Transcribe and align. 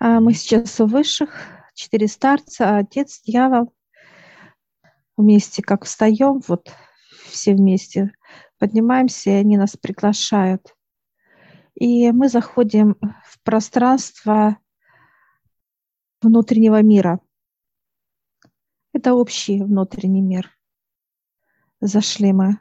А 0.00 0.20
мы 0.20 0.34
сейчас 0.34 0.80
у 0.80 0.86
высших, 0.86 1.30
четыре 1.74 2.08
старца, 2.08 2.70
а 2.70 2.78
отец, 2.78 3.22
дьявол. 3.22 3.72
Вместе 5.16 5.62
как 5.62 5.84
встаем, 5.84 6.40
вот 6.48 6.74
все 7.26 7.54
вместе 7.54 8.12
поднимаемся, 8.58 9.30
и 9.30 9.34
они 9.34 9.56
нас 9.56 9.76
приглашают. 9.76 10.74
И 11.74 12.10
мы 12.10 12.28
заходим 12.28 12.96
в 13.24 13.40
пространство 13.42 14.58
внутреннего 16.20 16.82
мира. 16.82 17.20
Это 18.92 19.14
общий 19.14 19.62
внутренний 19.62 20.22
мир. 20.22 20.50
Зашли 21.80 22.32
мы. 22.32 22.58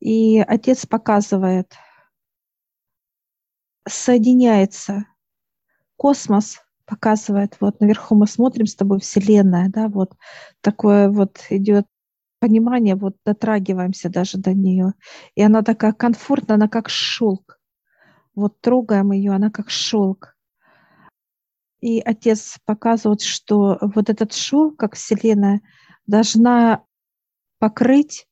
И 0.00 0.40
отец 0.40 0.86
показывает, 0.86 1.74
соединяется 3.86 5.06
космос, 5.96 6.60
показывает, 6.86 7.56
вот 7.60 7.80
наверху 7.80 8.14
мы 8.14 8.26
смотрим 8.26 8.66
с 8.66 8.76
тобой 8.76 9.00
Вселенная, 9.00 9.68
да, 9.68 9.88
вот 9.88 10.14
такое 10.60 11.10
вот 11.10 11.38
идет 11.50 11.86
понимание, 12.38 12.94
вот 12.94 13.16
дотрагиваемся 13.24 14.08
даже 14.08 14.38
до 14.38 14.52
нее. 14.52 14.92
И 15.34 15.42
она 15.42 15.62
такая 15.62 15.92
комфортная, 15.92 16.56
она 16.56 16.68
как 16.68 16.88
шелк. 16.88 17.58
Вот 18.34 18.60
трогаем 18.60 19.12
ее, 19.12 19.32
она 19.32 19.50
как 19.50 19.70
шелк. 19.70 20.36
И 21.80 22.00
отец 22.00 22.58
показывает, 22.64 23.22
что 23.22 23.78
вот 23.80 24.10
этот 24.10 24.32
шелк, 24.32 24.78
как 24.78 24.94
Вселенная, 24.94 25.60
должна 26.06 26.84
покрыть, 27.58 28.28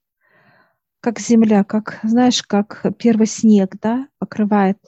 как 1.01 1.19
земля, 1.19 1.65
как, 1.65 2.01
знаешь, 2.03 2.43
как 2.43 2.85
первый 2.99 3.27
снег, 3.27 3.77
да, 3.81 4.09
покрывает, 4.19 4.79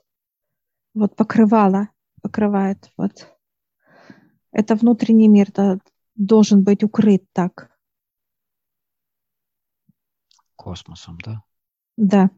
вот 0.94 1.14
покрывало, 1.14 1.88
покрывает, 2.26 2.90
вот. 2.96 3.32
Это 4.50 4.74
внутренний 4.74 5.28
мир 5.28 5.52
да, 5.52 5.78
должен 6.16 6.64
быть 6.64 6.82
укрыт 6.82 7.22
так. 7.32 7.70
Космосом, 10.56 11.18
да? 11.24 11.44
Да. 11.96 12.30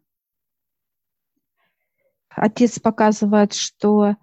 Отец 2.28 2.78
показывает, 2.78 3.55
что 3.55 4.17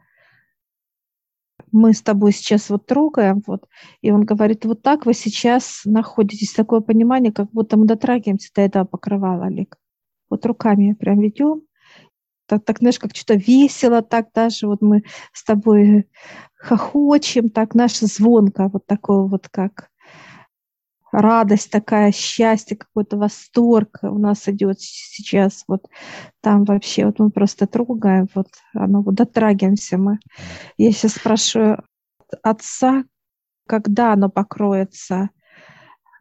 мы 1.72 1.94
с 1.94 2.04
тобой 2.04 2.32
сейчас 2.32 2.70
вот 2.70 2.86
трогаем, 2.86 3.42
вот, 3.48 3.68
и 4.02 4.12
он 4.12 4.24
говорит, 4.24 4.66
вот 4.66 4.84
так 4.84 5.08
вы 5.08 5.16
сейчас 5.16 5.82
находитесь, 5.84 6.54
такое 6.54 6.82
понимание, 6.82 7.34
как 7.34 7.50
будто 7.52 7.76
мы 7.76 7.88
дотрагиваемся 7.88 8.54
до 8.54 8.62
этого 8.62 8.86
покрывала, 8.86 9.46
Олег. 9.48 9.78
Вот 10.30 10.46
руками 10.46 10.94
прям 10.94 11.20
ведем, 11.20 11.64
так, 12.48 12.64
так, 12.66 12.80
знаешь, 12.80 13.00
как 13.00 13.16
что-то 13.16 13.36
весело, 13.36 14.02
так 14.02 14.28
даже 14.34 14.68
вот 14.68 14.82
мы 14.82 15.04
с 15.34 15.44
тобой 15.44 16.10
хохочем, 16.58 17.50
так 17.50 17.76
наша 17.76 18.06
звонка, 18.08 18.70
вот 18.70 18.86
такое 18.86 19.24
вот 19.24 19.50
как 19.50 19.90
радость 21.12 21.72
такая, 21.72 22.12
счастье, 22.12 22.78
какой-то 22.78 23.18
восторг 23.18 24.00
у 24.02 24.18
нас 24.18 24.48
идет 24.48 24.80
сейчас. 24.80 25.64
Вот 25.68 25.88
там 26.42 26.66
вообще, 26.66 27.06
вот 27.06 27.20
мы 27.20 27.30
просто 27.32 27.68
трогаем, 27.68 28.28
вот 28.36 28.48
оно, 28.74 29.02
вот 29.02 29.16
дотрагиваемся 29.16 29.98
мы. 29.98 30.20
Я 30.78 30.92
сейчас 30.92 31.14
спрашиваю 31.14 31.84
отца, 32.44 33.06
когда 33.68 34.14
оно 34.14 34.30
покроется. 34.30 35.30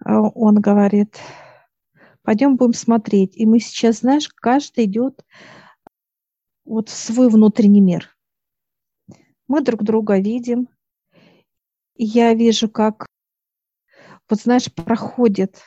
А 0.05 0.21
он 0.21 0.57
говорит, 0.57 1.19
пойдем 2.23 2.57
будем 2.57 2.75
смотреть. 2.75 3.37
И 3.37 3.47
мы 3.47 3.59
сейчас, 3.61 4.01
знаешь, 4.01 4.29
каждый 4.29 4.85
идет 4.85 5.25
вот 6.65 6.89
в 6.89 6.93
свой 6.93 7.29
внутренний 7.29 7.81
мир. 7.81 8.17
Мы 9.49 9.61
друг 9.61 9.83
друга 9.83 10.19
видим. 10.19 10.69
Я 11.97 12.35
вижу, 12.35 12.69
как 12.69 13.07
вот 14.29 14.41
знаешь, 14.41 14.73
проходит. 14.73 15.63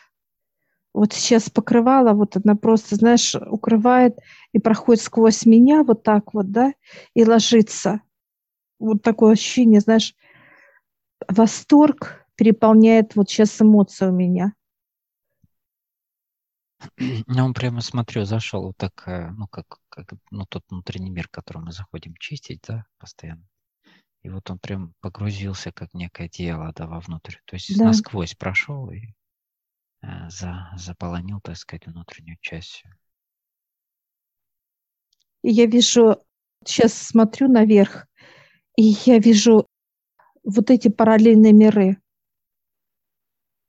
Вот 0.94 1.14
сейчас 1.14 1.50
покрывало, 1.50 2.14
вот 2.14 2.38
она 2.38 2.56
просто, 2.56 2.96
знаешь, 2.96 3.36
укрывает 3.36 4.18
и 4.52 4.60
проходит 4.60 5.04
сквозь 5.04 5.46
меня 5.46 5.84
вот 5.84 6.04
так 6.04 6.34
вот, 6.34 6.52
да, 6.52 6.74
и 7.14 7.24
ложится. 7.24 8.02
Вот 8.80 9.04
такое 9.04 9.34
ощущение, 9.34 9.80
знаешь, 9.80 10.16
восторг 11.28 12.26
переполняет 12.36 13.16
вот 13.16 13.30
сейчас 13.30 13.62
эмоции 13.62 14.08
у 14.08 14.12
меня. 14.12 14.54
Ну, 17.28 17.46
он 17.46 17.54
прямо 17.54 17.82
смотрю, 17.82 18.26
зашел 18.26 18.68
вот 18.68 18.78
так, 18.78 19.04
э, 19.08 19.30
ну, 19.32 19.48
как, 19.48 19.80
как 20.06 20.20
ну, 20.32 20.46
тот 20.46 20.64
внутренний 20.70 21.10
мир, 21.10 21.28
который 21.28 21.62
мы 21.64 21.72
заходим 21.72 22.16
чистить, 22.16 22.62
да, 22.68 22.86
постоянно. 22.98 23.48
И 24.22 24.30
вот 24.30 24.50
он 24.50 24.60
прям 24.60 24.94
погрузился, 25.00 25.72
как 25.72 25.94
некое 25.94 26.28
тело, 26.28 26.72
да, 26.76 26.88
вовнутрь. 26.88 27.36
То 27.46 27.56
есть 27.56 27.78
да. 27.78 27.86
насквозь 27.86 28.36
прошел 28.36 28.90
и 28.92 29.14
э, 30.02 30.30
за, 30.30 30.72
заполонил, 30.76 31.40
так 31.42 31.58
сказать, 31.58 31.86
внутреннюю 31.86 32.38
часть. 32.42 32.84
И 35.44 35.52
я 35.52 35.66
вижу, 35.66 36.24
сейчас 36.66 36.94
смотрю 36.94 37.48
наверх, 37.48 38.08
и 38.76 38.96
я 39.06 39.20
вижу 39.20 39.68
вот 40.44 40.70
эти 40.70 40.90
параллельные 40.90 41.54
миры. 41.54 42.02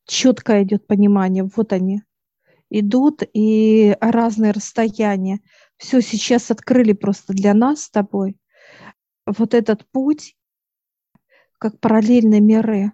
Четко 0.07 0.63
идет 0.63 0.87
понимание, 0.87 1.45
вот 1.45 1.73
они 1.73 2.03
идут, 2.71 3.23
и 3.33 3.97
разные 4.01 4.53
расстояния. 4.53 5.41
Все 5.79 6.01
сейчас 6.01 6.51
открыли 6.51 6.93
просто 6.93 7.33
для 7.33 7.55
нас 7.55 7.85
с 7.85 7.91
тобой. 7.91 8.37
Вот 9.27 9.55
этот 9.55 9.89
путь, 9.91 10.37
как 11.59 11.81
параллельные 11.81 12.41
миры. 12.41 12.93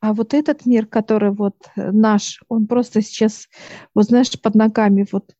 А 0.00 0.12
вот 0.12 0.34
этот 0.34 0.66
мир, 0.66 0.86
который 0.86 1.32
вот 1.32 1.56
э, 1.74 1.90
наш, 1.90 2.42
он 2.48 2.66
просто 2.66 3.00
сейчас, 3.00 3.48
вот 3.94 4.04
знаешь, 4.04 4.30
под 4.40 4.54
ногами 4.54 5.06
вот 5.10 5.34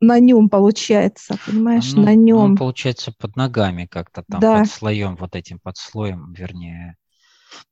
на 0.00 0.20
нем 0.20 0.48
получается, 0.48 1.36
понимаешь, 1.44 1.92
ну, 1.92 2.04
на 2.04 2.14
нем. 2.14 2.38
Он 2.38 2.56
получается 2.56 3.12
под 3.18 3.34
ногами 3.34 3.86
как-то 3.86 4.22
там, 4.28 4.40
да. 4.40 4.60
под 4.60 4.68
слоем, 4.68 5.16
вот 5.16 5.34
этим 5.34 5.58
под 5.58 5.76
слоем, 5.76 6.32
вернее, 6.32 6.96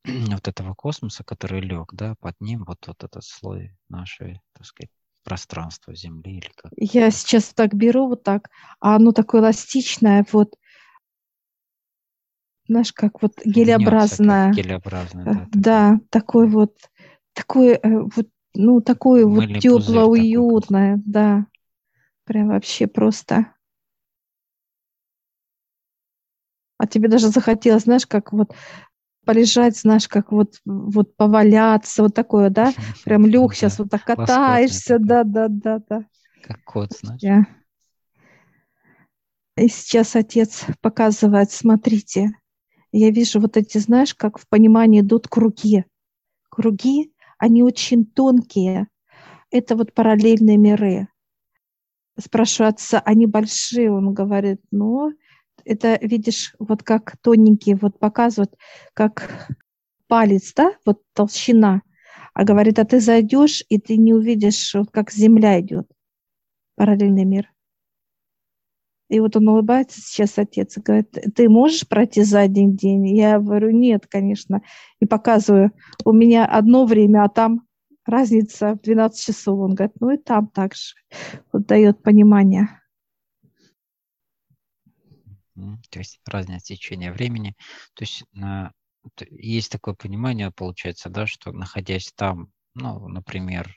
вот 0.05 0.47
этого 0.47 0.73
космоса, 0.73 1.23
который 1.23 1.61
лег, 1.61 1.93
да, 1.93 2.15
под 2.19 2.39
ним 2.41 2.65
вот, 2.65 2.85
вот 2.87 3.03
этот 3.03 3.23
слой 3.23 3.75
нашей, 3.87 4.41
так 4.53 4.65
сказать, 4.65 4.91
пространства 5.27 5.93
Земли 5.93 6.37
или 6.37 6.49
как. 6.55 6.71
Я 6.77 7.11
сейчас 7.11 7.53
так 7.53 7.73
беру 7.73 8.07
вот 8.07 8.23
так, 8.23 8.49
а 8.79 8.95
оно 8.95 9.11
такое 9.11 9.41
эластичное, 9.41 10.25
вот 10.31 10.55
знаешь, 12.69 12.93
как 12.93 13.21
вот 13.21 13.33
гелеобразное. 13.43 14.53
Как 14.53 14.63
гелеобразное, 14.63 15.25
да. 15.25 15.41
Э, 15.41 15.45
да, 15.51 15.99
такой 16.09 16.47
вот, 16.47 16.77
такой 17.33 17.73
э, 17.73 17.79
вот, 17.83 18.27
ну, 18.53 18.79
такое 18.79 19.25
вот 19.25 19.43
тепло, 19.59 20.05
уютное, 20.05 21.01
да. 21.05 21.45
Прям 22.23 22.47
вообще 22.47 22.87
просто. 22.87 23.53
А 26.77 26.87
тебе 26.87 27.09
даже 27.09 27.29
захотелось, 27.29 27.83
знаешь, 27.83 28.07
как 28.07 28.31
вот 28.31 28.53
полежать, 29.27 29.77
знаешь, 29.77 30.07
как 30.07 30.31
вот, 30.31 30.55
вот 30.65 31.15
поваляться, 31.15 32.01
вот 32.03 32.15
такое, 32.15 32.49
да? 32.49 32.71
Прям 33.05 33.25
лег 33.25 33.53
сейчас 33.53 33.77
вот 33.77 33.89
так 33.91 34.03
катаешься, 34.03 34.97
да, 34.99 35.23
да, 35.23 35.47
да, 35.49 35.79
да. 35.87 36.05
Как 36.43 36.63
кот, 36.63 36.93
знаешь. 36.99 37.21
И 39.57 39.67
сейчас 39.69 40.15
отец 40.15 40.65
показывает, 40.81 41.51
смотрите, 41.51 42.31
я 42.91 43.09
вижу 43.09 43.39
вот 43.39 43.57
эти, 43.57 43.79
знаешь, 43.79 44.15
как 44.15 44.39
в 44.39 44.47
понимании 44.47 45.01
идут 45.01 45.27
круги. 45.27 45.85
Круги, 46.49 47.11
они 47.37 47.63
очень 47.63 48.05
тонкие. 48.05 48.87
Это 49.51 49.75
вот 49.75 49.93
параллельные 49.93 50.57
миры. 50.57 51.07
Спрашиваю 52.19 52.69
отца, 52.69 52.99
они 52.99 53.27
большие? 53.27 53.91
Он 53.91 54.13
говорит, 54.13 54.61
ну, 54.71 55.11
это, 55.67 55.97
видишь, 56.01 56.55
вот 56.59 56.83
как 56.83 57.17
тоненькие, 57.21 57.75
вот 57.75 57.99
показывают, 57.99 58.55
как 58.93 59.49
палец, 60.07 60.53
да, 60.55 60.73
вот 60.85 61.01
толщина. 61.13 61.81
А 62.33 62.43
говорит, 62.43 62.79
а 62.79 62.85
ты 62.85 62.99
зайдешь, 62.99 63.63
и 63.69 63.79
ты 63.79 63.97
не 63.97 64.13
увидишь, 64.13 64.73
вот 64.75 64.91
как 64.91 65.11
земля 65.11 65.59
идет, 65.59 65.87
параллельный 66.75 67.25
мир. 67.25 67.51
И 69.09 69.19
вот 69.19 69.35
он 69.35 69.47
улыбается 69.47 70.01
сейчас, 70.01 70.37
отец, 70.37 70.77
и 70.77 70.81
говорит, 70.81 71.17
ты 71.35 71.47
можешь 71.47 71.87
пройти 71.87 72.23
за 72.23 72.41
один 72.41 72.75
день? 72.75 73.07
Я 73.07 73.39
говорю, 73.39 73.71
нет, 73.71 74.05
конечно. 74.07 74.61
И 74.99 75.05
показываю, 75.05 75.71
у 76.03 76.11
меня 76.11 76.45
одно 76.45 76.85
время, 76.85 77.23
а 77.23 77.29
там 77.29 77.67
разница 78.05 78.73
в 78.73 78.81
12 78.81 79.25
часов. 79.25 79.59
Он 79.59 79.75
говорит, 79.75 79.95
ну 79.99 80.11
и 80.11 80.17
там 80.17 80.47
также. 80.47 80.95
Вот 81.51 81.65
дает 81.67 82.01
понимание. 82.03 82.69
То 85.89 85.99
есть 85.99 86.19
разное 86.25 86.59
течение 86.59 87.11
времени. 87.11 87.55
То 87.93 88.03
есть 88.03 88.23
есть 89.29 89.71
такое 89.71 89.93
понимание, 89.93 90.51
получается, 90.51 91.09
да, 91.09 91.27
что 91.27 91.51
находясь 91.51 92.11
там, 92.15 92.51
ну, 92.75 93.07
например, 93.07 93.75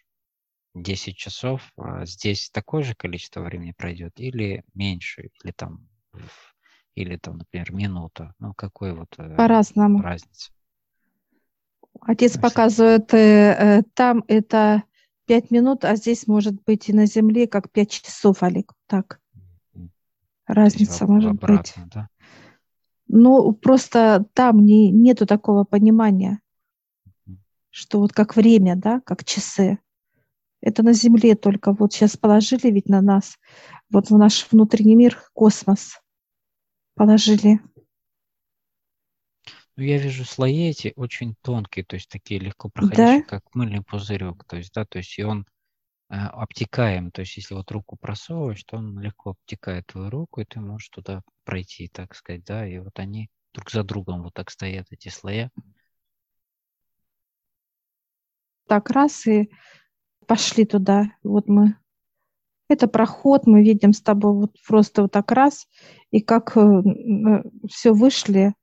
10 0.74 1.16
часов, 1.16 1.72
а 1.76 2.04
здесь 2.06 2.50
такое 2.50 2.82
же 2.82 2.94
количество 2.94 3.40
времени 3.40 3.72
пройдет 3.76 4.18
или 4.20 4.64
меньше, 4.74 5.30
или 5.42 5.52
там 5.52 5.88
или 6.94 7.16
там, 7.16 7.38
например, 7.38 7.72
минута. 7.72 8.34
Ну, 8.38 8.52
какой 8.54 8.94
вот 8.94 9.14
э, 9.18 9.36
По-разному. 9.36 10.02
разница? 10.02 10.50
Отец 12.00 12.36
показывает, 12.36 13.14
э, 13.14 13.18
э, 13.78 13.82
там 13.94 14.24
это 14.26 14.82
пять 15.26 15.50
минут, 15.50 15.84
а 15.84 15.96
здесь 15.96 16.26
может 16.26 16.62
быть 16.64 16.88
и 16.88 16.92
на 16.92 17.06
земле 17.06 17.46
как 17.46 17.70
пять 17.70 17.90
часов, 17.90 18.42
Олег. 18.42 18.74
Так. 18.86 19.19
Разница 20.52 21.06
в, 21.06 21.10
может 21.10 21.30
обратно, 21.30 21.82
быть. 21.84 21.94
Да? 21.94 22.08
Ну, 23.08 23.52
просто 23.52 24.26
там 24.34 24.64
не, 24.64 24.90
нету 24.90 25.26
такого 25.26 25.64
понимания, 25.64 26.40
что 27.70 28.00
вот 28.00 28.12
как 28.12 28.36
время, 28.36 28.76
да, 28.76 29.00
как 29.00 29.24
часы. 29.24 29.78
Это 30.60 30.82
на 30.82 30.92
Земле 30.92 31.34
только. 31.36 31.72
Вот 31.72 31.92
сейчас 31.92 32.16
положили 32.16 32.70
ведь 32.70 32.88
на 32.88 33.00
нас, 33.00 33.38
вот 33.90 34.10
в 34.10 34.18
наш 34.18 34.46
внутренний 34.50 34.96
мир, 34.96 35.18
космос 35.32 36.00
положили. 36.94 37.60
Ну, 39.76 39.84
я 39.84 39.98
вижу 39.98 40.24
слои 40.24 40.68
эти 40.68 40.92
очень 40.96 41.34
тонкие, 41.42 41.84
то 41.84 41.94
есть 41.94 42.08
такие 42.10 42.40
легко 42.40 42.68
проходящие, 42.68 43.22
да? 43.22 43.26
как 43.26 43.54
мыльный 43.54 43.82
пузырек. 43.82 44.44
То 44.44 44.56
есть, 44.56 44.72
да, 44.74 44.84
то 44.84 44.98
есть 44.98 45.18
и 45.18 45.22
он 45.22 45.46
обтекаем. 46.10 47.10
То 47.12 47.20
есть 47.20 47.36
если 47.36 47.54
вот 47.54 47.70
руку 47.70 47.96
просовываешь, 47.96 48.64
то 48.64 48.76
он 48.76 48.98
легко 48.98 49.30
обтекает 49.30 49.86
твою 49.86 50.10
руку, 50.10 50.40
и 50.40 50.44
ты 50.44 50.60
можешь 50.60 50.88
туда 50.88 51.22
пройти, 51.44 51.88
так 51.88 52.14
сказать, 52.14 52.44
да. 52.44 52.66
И 52.66 52.78
вот 52.78 52.98
они 52.98 53.30
друг 53.54 53.70
за 53.70 53.84
другом 53.84 54.22
вот 54.22 54.34
так 54.34 54.50
стоят, 54.50 54.86
эти 54.90 55.08
слоя. 55.08 55.50
Так, 58.66 58.90
раз, 58.90 59.26
и 59.26 59.50
пошли 60.26 60.64
туда. 60.64 61.12
Вот 61.22 61.48
мы. 61.48 61.76
Это 62.68 62.86
проход, 62.86 63.46
мы 63.46 63.62
видим 63.64 63.92
с 63.92 64.00
тобой 64.00 64.32
вот 64.32 64.56
просто 64.66 65.02
вот 65.02 65.12
так 65.12 65.32
раз, 65.32 65.66
и 66.12 66.20
как 66.20 66.56
э, 66.56 66.60
э 66.60 67.42
все 67.68 67.92
вышли, 67.92 68.54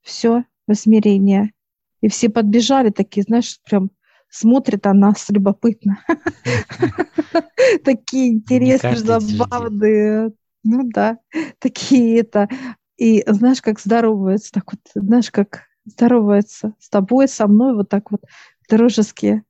все 0.00 0.44
в 0.68 0.72
измерение. 0.72 1.52
И 2.00 2.08
все 2.08 2.28
подбежали 2.28 2.90
такие, 2.90 3.24
знаешь, 3.24 3.60
прям 3.64 3.90
смотрят 4.30 4.84
на 4.84 4.92
нас 4.92 5.28
любопытно. 5.28 6.04
Такие 7.84 8.34
интересные, 8.34 8.96
забавные. 8.96 10.32
Ну 10.64 10.82
да, 10.84 11.18
такие 11.60 12.20
это. 12.20 12.48
И 12.96 13.22
знаешь, 13.26 13.62
как 13.62 13.80
здороваются, 13.80 14.52
так 14.52 14.72
вот, 14.72 14.80
знаешь, 14.94 15.30
как 15.30 15.62
здороваются 15.84 16.74
с 16.78 16.88
тобой, 16.88 17.28
со 17.28 17.46
мной, 17.46 17.74
вот 17.74 17.88
так 17.88 18.10
вот 18.10 18.22
дружеские. 18.68 19.44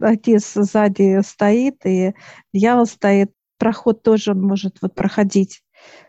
Отец 0.00 0.52
сзади 0.54 1.20
стоит, 1.22 1.86
и 1.86 2.14
дьявол 2.52 2.86
стоит. 2.86 3.32
Проход 3.58 4.02
тоже 4.02 4.32
он 4.32 4.42
может 4.42 4.78
вот 4.82 4.94
проходить, 4.94 5.62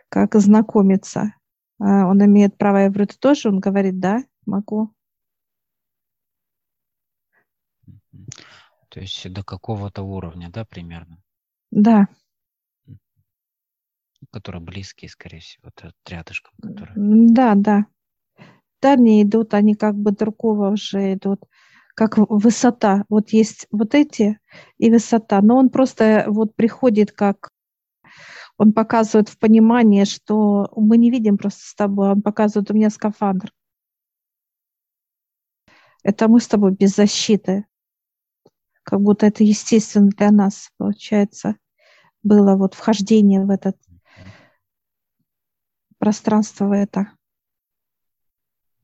как 0.09 0.33
знакомиться. 0.35 1.35
А, 1.79 2.07
он 2.07 2.23
имеет 2.25 2.57
право, 2.57 2.77
я 2.77 2.89
говорю, 2.89 3.05
ты 3.05 3.15
тоже? 3.19 3.49
Он 3.49 3.59
говорит, 3.59 3.99
да, 3.99 4.23
могу. 4.47 4.91
То 8.89 8.99
есть 8.99 9.31
до 9.31 9.43
какого-то 9.43 10.03
уровня, 10.03 10.49
да, 10.49 10.65
примерно? 10.65 11.21
Да. 11.71 12.07
Которые 14.31 14.61
близкие, 14.61 15.09
скорее 15.09 15.39
всего, 15.39 15.71
рядышком. 16.07 16.53
Которые... 16.61 16.93
Да, 16.95 17.55
да. 17.55 17.85
Дальние 18.81 19.23
идут, 19.23 19.53
они 19.53 19.75
как 19.75 19.95
бы 19.95 20.11
другого 20.11 20.69
уже 20.69 21.13
идут, 21.13 21.41
как 21.95 22.17
высота. 22.17 23.05
Вот 23.09 23.29
есть 23.29 23.67
вот 23.71 23.95
эти 23.95 24.39
и 24.77 24.91
высота. 24.91 25.41
Но 25.41 25.57
он 25.57 25.69
просто 25.69 26.25
вот 26.27 26.55
приходит 26.55 27.11
как 27.11 27.49
он 28.57 28.73
показывает 28.73 29.29
в 29.29 29.37
понимании, 29.37 30.03
что 30.03 30.71
мы 30.75 30.97
не 30.97 31.09
видим 31.09 31.37
просто 31.37 31.61
с 31.65 31.75
тобой, 31.75 32.11
он 32.11 32.21
показывает 32.21 32.69
у 32.71 32.73
меня 32.73 32.89
скафандр. 32.89 33.51
Это 36.03 36.27
мы 36.27 36.39
с 36.39 36.47
тобой 36.47 36.71
без 36.71 36.95
защиты. 36.95 37.65
Как 38.83 39.01
будто 39.01 39.25
это 39.25 39.43
естественно 39.43 40.09
для 40.09 40.31
нас, 40.31 40.69
получается, 40.77 41.55
было 42.21 42.55
вот 42.55 42.73
вхождение 42.73 43.45
в 43.45 43.49
это 43.49 43.73
пространство 45.97 46.67
в 46.67 46.71
это. 46.71 47.13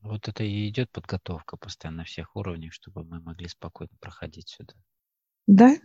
Вот 0.00 0.28
это 0.28 0.42
и 0.42 0.68
идет 0.70 0.90
подготовка 0.90 1.58
постоянно 1.58 1.98
на 1.98 2.04
всех 2.04 2.34
уровнях, 2.34 2.72
чтобы 2.72 3.04
мы 3.04 3.20
могли 3.20 3.48
спокойно 3.48 3.92
проходить 4.00 4.48
сюда. 4.48 4.72
Да? 5.46 5.76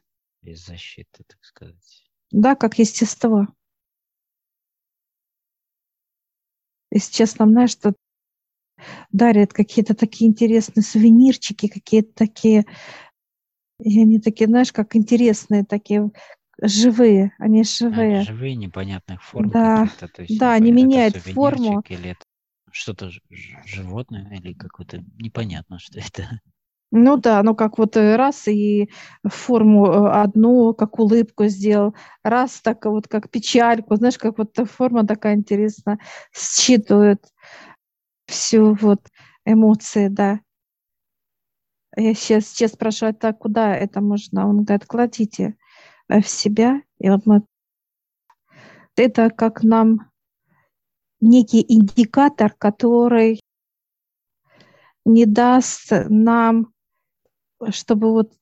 Без 0.42 0.66
защиты, 0.66 1.26
так 1.28 1.44
сказать. 1.44 2.10
Да, 2.32 2.56
как 2.56 2.80
естество. 2.80 3.48
Если 6.92 7.12
честно, 7.12 7.46
знаешь, 7.46 7.72
что 7.72 7.94
дарят 9.12 9.54
какие-то 9.54 9.96
такие 9.96 10.30
интересные 10.30 10.84
сувенирчики, 10.84 11.68
какие-то 11.68 12.14
такие, 12.14 12.66
и 13.80 14.02
они 14.02 14.20
такие, 14.20 14.48
знаешь, 14.48 14.72
как 14.72 14.96
интересные, 14.96 15.64
такие 15.64 16.12
живые, 16.62 17.34
они 17.40 17.64
живые. 17.64 18.18
Они 18.18 18.26
живые, 18.26 18.56
непонятных 18.56 19.22
форм 19.24 19.50
да, 19.52 19.88
То 20.14 20.22
есть, 20.22 20.40
да, 20.40 20.54
они 20.54 20.72
меняют 20.72 21.16
форму. 21.18 21.84
Или 21.90 22.12
это 22.12 22.22
что-то 22.72 23.10
животное, 23.66 24.38
или 24.38 24.54
какое-то 24.54 25.04
непонятно, 25.18 25.80
что 25.80 26.00
это. 26.00 26.42
Ну 26.92 27.18
да, 27.18 27.44
ну 27.44 27.56
как 27.56 27.78
вот 27.78 27.98
э, 27.98 28.16
раз 28.16 28.48
и 28.48 28.90
форму 29.28 29.88
э, 29.88 30.12
одну, 30.12 30.74
как 30.74 30.98
улыбку 31.00 31.46
сделал, 31.48 31.94
раз 32.24 32.62
так 32.62 32.86
вот 32.86 33.08
как 33.08 33.30
печальку, 33.30 33.96
знаешь, 33.96 34.18
как 34.18 34.38
вот 34.38 34.56
форма 34.70 35.06
такая 35.06 35.36
интересная, 35.36 36.00
считывает 36.34 37.26
всю 38.28 38.76
вот 38.76 39.02
эмоции, 39.46 40.08
да. 40.08 40.40
Я 41.96 42.14
сейчас, 42.14 42.48
сейчас 42.48 42.72
спрашиваю, 42.72 43.16
так 43.16 43.38
куда 43.40 43.76
это 43.76 44.02
можно? 44.02 44.48
Он 44.48 44.64
говорит, 44.64 44.86
кладите 44.86 45.58
э, 46.08 46.22
в 46.22 46.28
себя. 46.28 46.82
И 47.00 47.10
вот 47.10 47.26
мы... 47.26 47.44
Это 48.96 49.30
как 49.30 49.64
нам 49.64 50.10
некий 51.20 51.66
индикатор, 51.68 52.54
который 52.58 53.42
не 55.06 55.26
даст 55.26 55.92
нам 56.10 56.74
чтобы 57.72 58.12
вот 58.12 58.34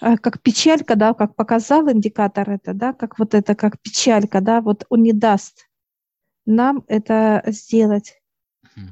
э, 0.00 0.16
как 0.16 0.40
печалька, 0.40 0.96
да, 0.96 1.14
как 1.14 1.34
показал 1.34 1.90
индикатор 1.90 2.50
это, 2.50 2.74
да, 2.74 2.92
как 2.92 3.18
вот 3.18 3.34
это, 3.34 3.54
как 3.54 3.80
печалька, 3.80 4.40
да, 4.40 4.60
вот 4.60 4.84
он 4.88 5.02
не 5.02 5.12
даст 5.12 5.68
нам 6.46 6.84
это 6.86 7.42
сделать. 7.46 8.20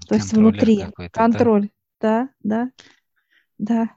То 0.08 0.16
есть 0.16 0.32
внутри 0.32 0.84
контроль, 1.12 1.70
да? 2.00 2.28
да, 2.42 2.64
да, 2.64 2.70
да. 3.58 3.90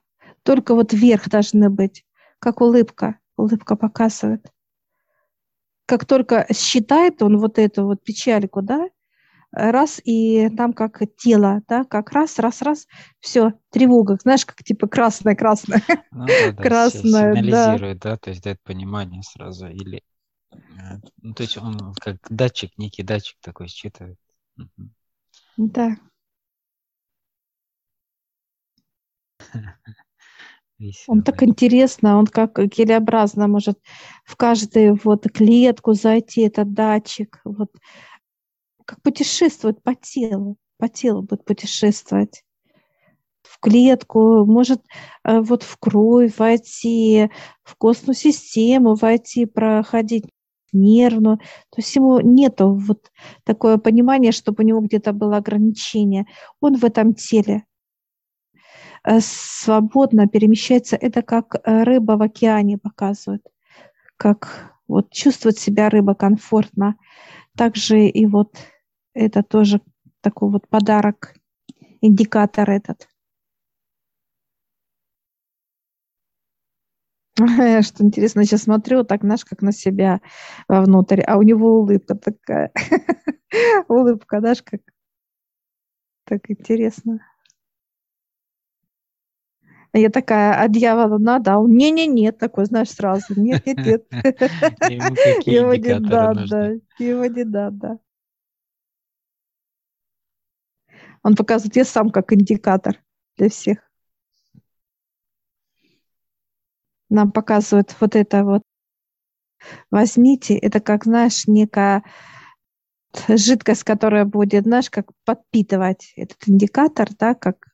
Только 0.44 0.74
вот 0.74 0.94
вверх 0.94 1.30
должны 1.30 1.70
быть, 1.70 2.06
как 2.40 2.62
улыбка, 2.62 3.20
улыбка 3.36 3.76
показывает. 3.76 4.52
Как 5.86 6.06
только 6.06 6.46
считает 6.54 7.22
он 7.22 7.38
вот 7.38 7.58
эту 7.58 7.86
вот 7.86 8.04
печальку, 8.04 8.62
да, 8.62 8.90
раз, 9.52 10.00
и 10.04 10.50
там 10.56 10.74
как 10.74 11.02
тело, 11.18 11.62
да, 11.68 11.84
как 11.84 12.12
раз, 12.12 12.38
раз, 12.40 12.62
раз, 12.62 12.88
все, 13.20 13.54
тревога, 13.72 14.18
знаешь, 14.22 14.46
как 14.46 14.64
типа 14.64 14.88
красное, 14.88 15.36
красное, 15.36 15.82
ну, 16.12 16.28
да, 16.28 16.52
да, 16.52 16.64
красное, 16.64 17.34
сигнализирует, 17.34 18.00
да. 18.00 18.12
да, 18.12 18.18
то 18.18 18.30
есть 18.30 18.44
дает 18.44 18.62
понимание 18.62 19.24
сразу, 19.24 19.68
или, 19.68 20.04
э, 20.52 20.58
ну, 21.22 21.34
то 21.34 21.44
есть 21.44 21.58
он 21.58 21.94
как 21.96 22.18
датчик, 22.30 22.78
некий 22.78 23.04
датчик 23.04 23.38
такой 23.42 23.68
считывает. 23.68 24.20
Да. 25.58 25.98
Он 31.08 31.24
так 31.24 31.44
интересно, 31.44 32.18
он 32.18 32.26
как 32.26 32.58
гелеобразно 32.58 33.50
может 33.50 33.80
в 34.24 34.38
каждую 34.38 34.98
вот 35.04 35.26
клетку 35.30 35.94
зайти, 35.94 36.42
этот 36.42 36.74
датчик, 36.74 37.42
вот 37.44 37.70
как 38.86 39.02
путешествовать 39.02 39.84
по 39.84 39.94
телу, 39.94 40.56
по 40.78 40.88
телу 40.88 41.22
будет 41.22 41.44
путешествовать 41.44 42.44
в 43.44 43.60
клетку, 43.60 44.46
может 44.46 44.82
э, 45.24 45.42
вот 45.42 45.64
в 45.64 45.78
кровь 45.78 46.38
войти, 46.38 47.30
в 47.64 47.76
костную 47.76 48.16
систему 48.16 48.96
войти, 48.96 49.46
проходить 49.46 50.26
нервную. 50.72 51.38
То 51.38 51.78
есть 51.78 51.96
ему 51.96 52.20
нет 52.20 52.56
вот 52.60 53.12
такое 53.44 53.78
понимание, 53.78 54.32
чтобы 54.32 54.64
у 54.64 54.68
него 54.68 54.82
где-то 54.82 55.14
было 55.14 55.38
ограничение. 55.38 56.26
Он 56.62 56.78
в 56.78 56.86
этом 56.86 57.14
теле 57.14 57.66
свободно 59.20 60.28
перемещается. 60.28 60.96
Это 60.96 61.22
как 61.22 61.56
э, 61.56 61.84
рыба 61.84 62.14
в 62.14 62.22
океане 62.22 62.78
показывает, 62.78 63.46
как 64.18 64.74
вот 64.88 65.12
чувствует 65.12 65.58
себя 65.58 65.90
рыба 65.90 66.16
комфортно. 66.16 66.96
Также 67.56 68.08
и 68.08 68.26
вот 68.26 68.56
это 69.14 69.44
тоже 69.44 69.82
такой 70.22 70.50
вот 70.50 70.68
подарок, 70.68 71.36
индикатор 72.02 72.70
этот. 72.70 73.08
Что 77.82 78.04
интересно, 78.04 78.44
сейчас 78.44 78.64
смотрю, 78.64 79.04
так, 79.04 79.22
знаешь, 79.22 79.46
как 79.46 79.62
на 79.62 79.72
себя 79.72 80.20
вовнутрь, 80.68 81.22
а 81.22 81.38
у 81.38 81.42
него 81.42 81.80
улыбка 81.80 82.16
такая. 82.16 82.72
Улыбка, 83.88 84.40
знаешь, 84.40 84.62
как 84.62 84.82
так 86.26 86.42
интересно. 86.50 87.20
Я 89.94 90.10
такая, 90.10 90.54
а 90.54 90.68
дьявола 90.68 91.18
надо? 91.18 91.54
А 91.54 91.60
он, 91.60 91.72
не-не-не, 91.72 92.32
такой, 92.32 92.66
знаешь, 92.66 92.92
сразу, 92.92 93.34
нет-нет-нет. 93.36 94.06
Его 95.46 95.74
не 95.76 96.00
надо, 96.00 96.80
его 97.00 97.26
не 97.26 97.44
надо. 97.44 98.00
Он 101.24 101.36
показывает, 101.36 101.76
я 101.76 101.86
сам 101.86 102.12
как 102.12 102.32
индикатор 102.34 103.02
для 103.38 103.50
всех. 103.50 103.80
Нам 107.10 107.32
показывают 107.32 107.96
вот 108.00 108.16
это 108.16 108.44
вот. 108.44 108.62
Возьмите, 109.90 110.56
это 110.56 110.80
как, 110.80 111.04
знаешь, 111.06 111.48
некая 111.48 112.04
жидкость, 113.28 113.84
которая 113.84 114.26
будет, 114.26 114.64
знаешь, 114.64 114.90
как 114.90 115.08
подпитывать 115.26 116.14
этот 116.16 116.38
индикатор, 116.48 117.10
да, 117.18 117.34
как 117.34 117.69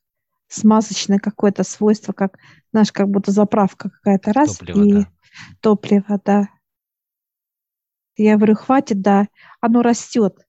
смазочное 0.48 1.18
какое-то 1.18 1.64
свойство, 1.64 2.12
как, 2.12 2.38
знаешь, 2.72 2.92
как 2.92 3.08
будто 3.08 3.30
заправка 3.30 3.90
какая-то 3.90 4.32
раз 4.32 4.58
топливо, 4.58 4.84
и 4.84 4.92
да. 4.92 5.08
топливо, 5.60 6.20
да. 6.24 6.48
Я 8.16 8.36
говорю, 8.36 8.54
хватит, 8.54 9.00
да, 9.00 9.26
оно 9.60 9.82
растет. 9.82 10.46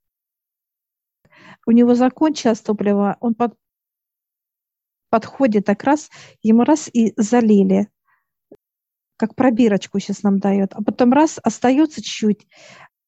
У 1.66 1.72
него 1.72 1.96
закончилось 1.96 2.62
топливо, 2.62 3.18
он 3.20 3.36
под, 3.36 3.56
подходит 5.10 5.66
так 5.66 5.84
раз, 5.84 6.10
ему 6.42 6.64
раз 6.64 6.90
и 6.92 7.14
залили, 7.18 7.90
как 9.18 9.36
пробирочку 9.36 10.00
сейчас 10.00 10.24
нам 10.24 10.40
дает, 10.40 10.74
а 10.74 10.84
потом 10.84 11.12
раз 11.12 11.40
остается 11.44 12.02
чуть 12.02 12.48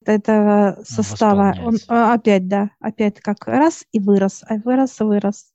этого 0.06 0.80
состава, 0.84 1.56
он 1.64 1.78
а, 1.88 2.14
опять, 2.14 2.48
да, 2.48 2.72
опять 2.80 3.20
как 3.22 3.48
раз 3.48 3.86
и 3.92 4.00
вырос, 4.00 4.44
а 4.48 4.56
вырос 4.56 5.00
и 5.00 5.04
вырос. 5.04 5.54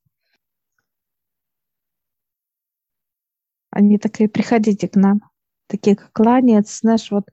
Они 3.74 3.98
такие, 3.98 4.28
приходите 4.28 4.86
к 4.86 4.94
нам. 4.94 5.20
Такие, 5.66 5.96
как 5.96 6.12
кланяются, 6.12 6.78
знаешь, 6.78 7.10
вот 7.10 7.24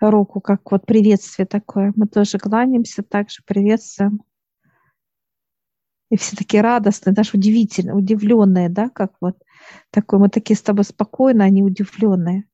руку, 0.00 0.40
как 0.40 0.72
вот 0.72 0.86
приветствие 0.86 1.46
такое. 1.46 1.92
Мы 1.94 2.08
тоже 2.08 2.38
кланяемся, 2.38 3.04
также 3.04 3.42
приветствуем. 3.46 4.22
И 6.10 6.16
все 6.16 6.36
такие 6.36 6.62
радостные, 6.62 7.14
даже 7.14 7.30
удивительно, 7.34 7.94
удивленные, 7.94 8.68
да, 8.68 8.88
как 8.88 9.12
вот 9.20 9.36
такой, 9.90 10.18
мы 10.18 10.28
такие 10.28 10.56
с 10.56 10.62
тобой 10.62 10.84
спокойно, 10.84 11.44
они 11.44 11.62
удивленные. 11.62 12.44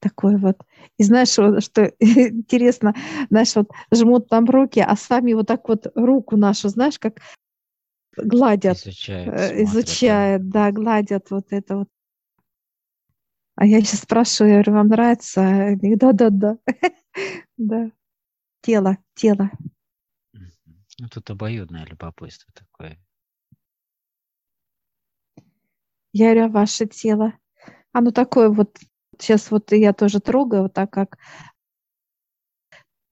Такой 0.00 0.36
вот. 0.36 0.56
И 0.98 1.04
знаешь, 1.04 1.28
что, 1.28 1.60
что 1.60 1.84
интересно, 2.00 2.96
знаешь, 3.30 3.54
вот 3.54 3.70
жмут 3.94 4.28
нам 4.32 4.46
руки, 4.46 4.80
а 4.80 4.96
сами 4.96 5.34
вот 5.34 5.46
так 5.46 5.68
вот 5.68 5.86
руку 5.94 6.36
нашу, 6.36 6.68
знаешь, 6.68 6.98
как 6.98 7.20
гладят. 8.16 8.78
Изучают. 8.78 9.28
Э, 9.28 9.62
изучают, 9.62 10.48
да, 10.48 10.72
гладят 10.72 11.30
вот 11.30 11.46
это 11.50 11.76
вот 11.76 11.88
а 13.56 13.66
я 13.66 13.80
сейчас 13.80 14.00
спрашиваю, 14.00 14.54
я 14.54 14.62
говорю, 14.62 14.78
вам 14.78 14.88
нравится? 14.88 15.76
Да-да-да. 15.80 16.58
Да. 17.58 17.90
Тело, 18.62 18.96
тело. 19.14 19.50
Ну, 20.98 21.08
тут 21.08 21.30
обоюдное 21.30 21.84
любопытство 21.84 22.52
такое. 22.54 22.98
Я 26.12 26.32
говорю, 26.32 26.44
а 26.46 26.48
ваше 26.48 26.86
тело? 26.86 27.34
Оно 27.92 28.10
такое 28.10 28.48
вот, 28.48 28.78
сейчас 29.18 29.50
вот 29.50 29.72
я 29.72 29.92
тоже 29.92 30.20
трогаю, 30.20 30.62
вот 30.62 30.74
так 30.74 30.90
как 30.90 31.18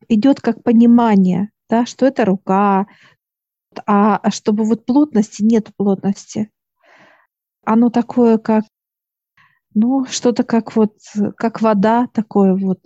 идет 0.08 0.40
как 0.40 0.62
понимание, 0.62 1.50
да, 1.68 1.86
что 1.86 2.06
это 2.06 2.24
рука, 2.24 2.86
а, 3.86 4.16
а 4.16 4.30
чтобы 4.30 4.64
вот 4.64 4.84
плотности, 4.84 5.42
нет 5.42 5.74
плотности. 5.76 6.50
Оно 7.64 7.90
такое, 7.90 8.38
как 8.38 8.64
ну, 9.74 10.04
что-то 10.06 10.44
как 10.44 10.76
вот, 10.76 10.96
как 11.36 11.60
вода, 11.60 12.08
такое 12.12 12.54
вот 12.54 12.80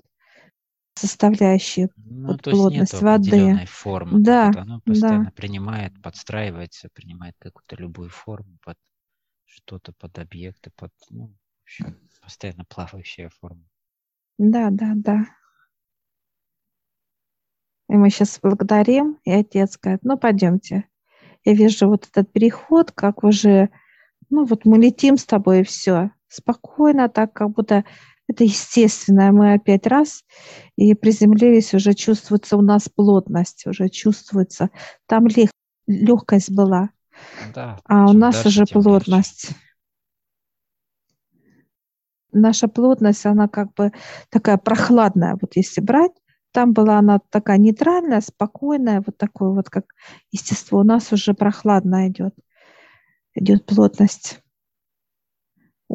составляющее, 0.94 1.90
ну, 1.96 2.28
вот 2.28 2.42
плотность 2.42 3.00
воды. 3.00 3.66
формы. 3.66 4.20
Да, 4.20 4.48
вот 4.48 4.56
оно 4.56 4.80
постоянно 4.80 5.24
да. 5.24 5.30
принимает, 5.32 6.00
подстраивается, 6.02 6.88
принимает 6.92 7.34
какую-то 7.38 7.76
любую 7.76 8.10
форму 8.10 8.58
под 8.62 8.78
что-то, 9.46 9.92
под 9.92 10.18
объекты, 10.18 10.70
под, 10.76 10.92
ну, 11.10 11.34
общем, 11.64 11.98
постоянно 12.22 12.64
плавающая 12.64 13.30
форма. 13.40 13.64
Да, 14.38 14.68
да, 14.70 14.92
да. 14.96 15.26
И 17.88 17.96
мы 17.96 18.10
сейчас 18.10 18.38
благодарим, 18.42 19.18
и 19.24 19.30
отец 19.30 19.78
говорит, 19.78 20.02
ну, 20.04 20.16
пойдемте. 20.16 20.88
Я 21.44 21.52
вижу 21.52 21.88
вот 21.88 22.08
этот 22.08 22.32
переход, 22.32 22.92
как 22.92 23.22
уже, 23.22 23.68
ну, 24.30 24.44
вот 24.44 24.64
мы 24.64 24.78
летим 24.78 25.18
с 25.18 25.26
тобой, 25.26 25.60
и 25.60 25.64
все 25.64 26.10
спокойно, 26.34 27.08
так 27.08 27.32
как 27.32 27.50
будто 27.50 27.84
это 28.28 28.44
естественно. 28.44 29.32
Мы 29.32 29.54
опять 29.54 29.86
раз 29.86 30.24
и 30.76 30.94
приземлились, 30.94 31.74
уже 31.74 31.94
чувствуется 31.94 32.56
у 32.56 32.62
нас 32.62 32.88
плотность, 32.88 33.66
уже 33.66 33.88
чувствуется. 33.88 34.70
Там 35.06 35.26
лег, 35.26 35.50
легкость 35.86 36.50
была, 36.50 36.90
да, 37.54 37.78
а 37.84 38.08
у 38.08 38.12
нас 38.12 38.42
дальше, 38.42 38.48
уже 38.48 38.64
плотность. 38.66 39.48
Дальше. 39.48 39.60
Наша 42.32 42.66
плотность, 42.66 43.26
она 43.26 43.46
как 43.46 43.72
бы 43.74 43.92
такая 44.28 44.56
прохладная, 44.56 45.38
вот 45.40 45.54
если 45.54 45.80
брать, 45.80 46.12
там 46.54 46.72
была 46.72 46.98
она 47.00 47.18
такая 47.30 47.58
нейтральная, 47.58 48.20
спокойная, 48.20 49.02
вот 49.04 49.16
такое 49.16 49.50
вот 49.50 49.70
как 49.70 49.86
естество. 50.30 50.78
У 50.78 50.84
нас 50.84 51.12
уже 51.12 51.34
прохладно 51.34 52.08
идет, 52.08 52.32
идет 53.34 53.66
плотность. 53.66 54.43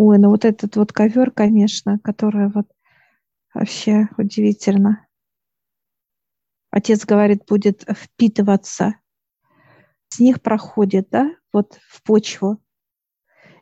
Ой, 0.02 0.18
ну 0.18 0.30
вот 0.30 0.46
этот 0.46 0.78
вот 0.78 0.94
ковер, 0.94 1.30
конечно, 1.30 2.00
который 2.00 2.50
вот 2.50 2.68
вообще 3.54 4.08
удивительно. 4.18 5.06
Отец 6.72 7.04
говорит, 7.04 7.44
будет 7.46 7.84
впитываться. 7.84 8.96
С 10.08 10.20
них 10.20 10.42
проходит, 10.42 11.10
да, 11.12 11.30
вот 11.52 11.78
в 11.90 12.02
почву. 12.04 12.62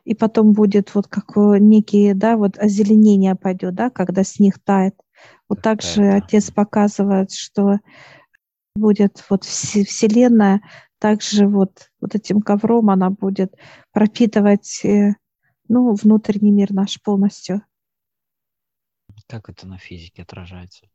И 0.04 0.14
потом 0.14 0.52
будет 0.52 0.94
вот 0.94 1.08
как 1.08 1.32
некие, 1.34 2.14
да, 2.14 2.36
вот 2.36 2.56
озеленение 2.56 3.34
пойдет, 3.34 3.74
да, 3.74 3.90
когда 3.90 4.22
с 4.22 4.38
них 4.38 4.62
тает. 4.62 4.94
Вот 5.48 5.60
так 5.60 5.82
же 5.82 6.08
отец 6.08 6.52
показывает, 6.52 7.32
что 7.32 7.80
будет 8.76 9.24
вот 9.28 9.42
Вселенная, 9.42 10.60
также 11.00 11.48
вот, 11.48 11.90
вот 12.00 12.14
этим 12.14 12.42
ковром 12.42 12.90
она 12.90 13.10
будет 13.10 13.56
пропитывать 13.90 14.84
э, 14.84 15.14
ну, 15.68 15.94
внутренний 15.94 16.50
мир 16.50 16.72
наш 16.72 17.00
полностью. 17.00 17.62
Как 19.26 19.48
это 19.48 19.66
на 19.66 19.78
физике 19.78 20.22
отражается? 20.22 20.88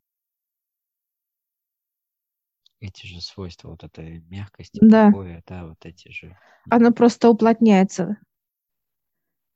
Эти 2.80 3.06
же 3.06 3.20
свойства, 3.20 3.70
вот 3.70 3.84
этой 3.84 4.20
мягкости, 4.28 4.78
да. 4.82 5.06
покоя, 5.06 5.42
да, 5.46 5.66
вот 5.66 5.86
эти 5.86 6.10
же. 6.10 6.36
Оно 6.68 6.92
просто 6.92 7.30
уплотняется. 7.30 8.18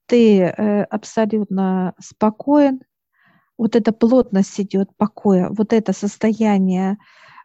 Ты 0.07 0.41
э, 0.41 0.85
абсолютно 0.85 1.95
спокоен, 1.99 2.81
вот 3.59 3.77
эта 3.77 3.93
плотность 3.93 4.59
идет 4.61 4.97
покоя, 4.97 5.51
вот 5.51 5.73
это 5.73 5.93
состояние 5.93 6.97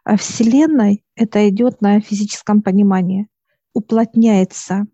э, 0.06 0.16
Вселенной, 0.16 1.04
это 1.16 1.46
идет 1.48 1.82
на 1.82 2.00
физическом 2.00 2.62
понимании, 2.62 3.28
уплотняется 3.74 4.86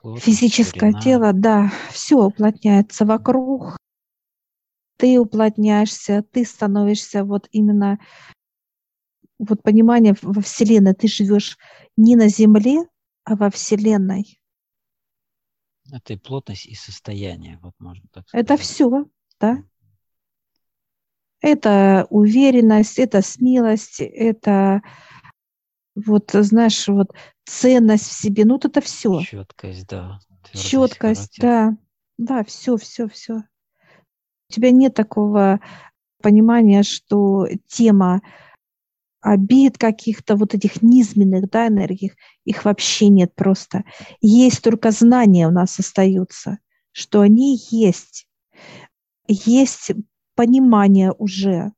Плотность, 0.00 0.24
Физическое 0.24 0.92
ширина. 0.92 1.00
тело, 1.00 1.32
да, 1.32 1.72
все 1.90 2.16
уплотняется 2.16 3.04
вокруг. 3.04 3.76
Ты 4.96 5.18
уплотняешься, 5.18 6.22
ты 6.22 6.44
становишься 6.44 7.24
вот 7.24 7.48
именно 7.52 7.98
вот 9.38 9.62
понимание 9.62 10.14
во 10.22 10.40
Вселенной. 10.42 10.94
Ты 10.94 11.08
живешь 11.08 11.58
не 11.96 12.16
на 12.16 12.28
Земле, 12.28 12.84
а 13.24 13.36
во 13.36 13.50
Вселенной. 13.50 14.40
Это 15.92 16.12
и 16.12 16.16
плотность, 16.16 16.66
и 16.66 16.74
состояние, 16.74 17.58
вот 17.62 17.74
можно 17.78 18.04
так 18.12 18.28
сказать. 18.28 18.44
Это 18.44 18.56
все, 18.56 19.06
да. 19.40 19.62
Это 21.40 22.06
уверенность, 22.10 22.98
это 22.98 23.22
смелость, 23.22 24.00
это 24.00 24.82
вот, 26.06 26.30
знаешь, 26.32 26.88
вот 26.88 27.12
ценность 27.44 28.08
в 28.08 28.12
себе, 28.12 28.44
ну 28.44 28.54
вот 28.54 28.64
это 28.64 28.80
все. 28.80 29.20
Четкость, 29.20 29.86
да. 29.88 30.18
Четкость, 30.52 31.38
да. 31.40 31.76
Да, 32.18 32.44
все, 32.44 32.76
все, 32.76 33.08
все. 33.08 33.44
У 34.48 34.52
тебя 34.52 34.70
нет 34.70 34.94
такого 34.94 35.60
понимания, 36.20 36.82
что 36.82 37.46
тема 37.66 38.20
обид 39.20 39.78
каких-то 39.78 40.36
вот 40.36 40.54
этих 40.54 40.82
низменных 40.82 41.50
да, 41.50 41.68
энергий, 41.68 42.12
их 42.44 42.64
вообще 42.64 43.08
нет 43.08 43.34
просто. 43.34 43.84
Есть 44.20 44.62
только 44.62 44.90
знания 44.90 45.46
у 45.46 45.50
нас 45.50 45.78
остаются, 45.78 46.58
что 46.92 47.20
они 47.20 47.58
есть. 47.70 48.26
есть 49.28 49.92
понимание 50.34 51.12
уже, 51.12 51.72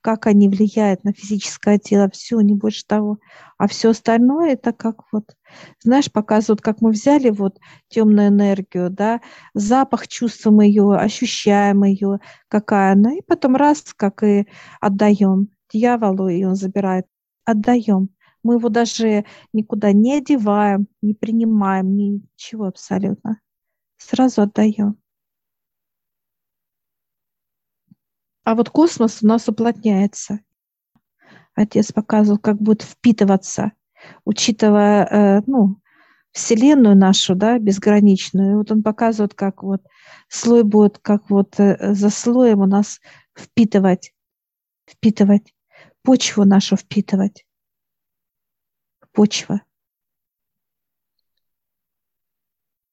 как 0.00 0.26
они 0.26 0.48
влияют 0.48 1.04
на 1.04 1.12
физическое 1.12 1.78
тело, 1.78 2.08
все, 2.10 2.40
не 2.40 2.54
больше 2.54 2.84
того. 2.86 3.18
А 3.58 3.68
все 3.68 3.90
остальное 3.90 4.52
это 4.52 4.72
как 4.72 5.02
вот, 5.12 5.24
знаешь, 5.82 6.10
показывают, 6.10 6.60
как 6.60 6.80
мы 6.80 6.90
взяли 6.90 7.30
вот 7.30 7.58
темную 7.88 8.28
энергию, 8.28 8.90
да, 8.90 9.20
запах, 9.54 10.08
чувствуем 10.08 10.60
ее, 10.60 10.94
ощущаем 10.94 11.84
ее, 11.84 12.20
какая 12.48 12.92
она, 12.92 13.14
и 13.14 13.20
потом 13.26 13.56
раз, 13.56 13.82
как 13.96 14.22
и 14.22 14.46
отдаем 14.80 15.48
дьяволу, 15.72 16.28
и 16.28 16.44
он 16.44 16.54
забирает, 16.56 17.06
отдаем. 17.44 18.10
Мы 18.42 18.54
его 18.54 18.68
даже 18.70 19.24
никуда 19.52 19.92
не 19.92 20.14
одеваем, 20.14 20.86
не 21.02 21.14
принимаем, 21.14 21.94
ничего 21.94 22.66
абсолютно. 22.66 23.40
Сразу 23.98 24.42
отдаем. 24.42 24.96
А 28.50 28.56
вот 28.56 28.68
космос 28.68 29.22
у 29.22 29.28
нас 29.28 29.46
уплотняется. 29.46 30.40
Отец 31.54 31.92
показывал, 31.92 32.36
как 32.36 32.56
будет 32.56 32.82
впитываться, 32.82 33.70
учитывая 34.24 35.04
э, 35.04 35.42
ну, 35.46 35.76
Вселенную 36.32 36.96
нашу, 36.96 37.36
да, 37.36 37.60
безграничную. 37.60 38.50
И 38.50 38.54
вот 38.56 38.72
он 38.72 38.82
показывает, 38.82 39.34
как 39.34 39.62
вот 39.62 39.82
слой 40.26 40.64
будет, 40.64 40.98
как 40.98 41.30
вот 41.30 41.60
э, 41.60 41.94
за 41.94 42.10
слоем 42.10 42.58
у 42.58 42.66
нас 42.66 42.98
впитывать, 43.38 44.12
впитывать, 44.84 45.54
почву 46.02 46.44
нашу 46.44 46.74
впитывать. 46.74 47.46
Почва. 49.12 49.60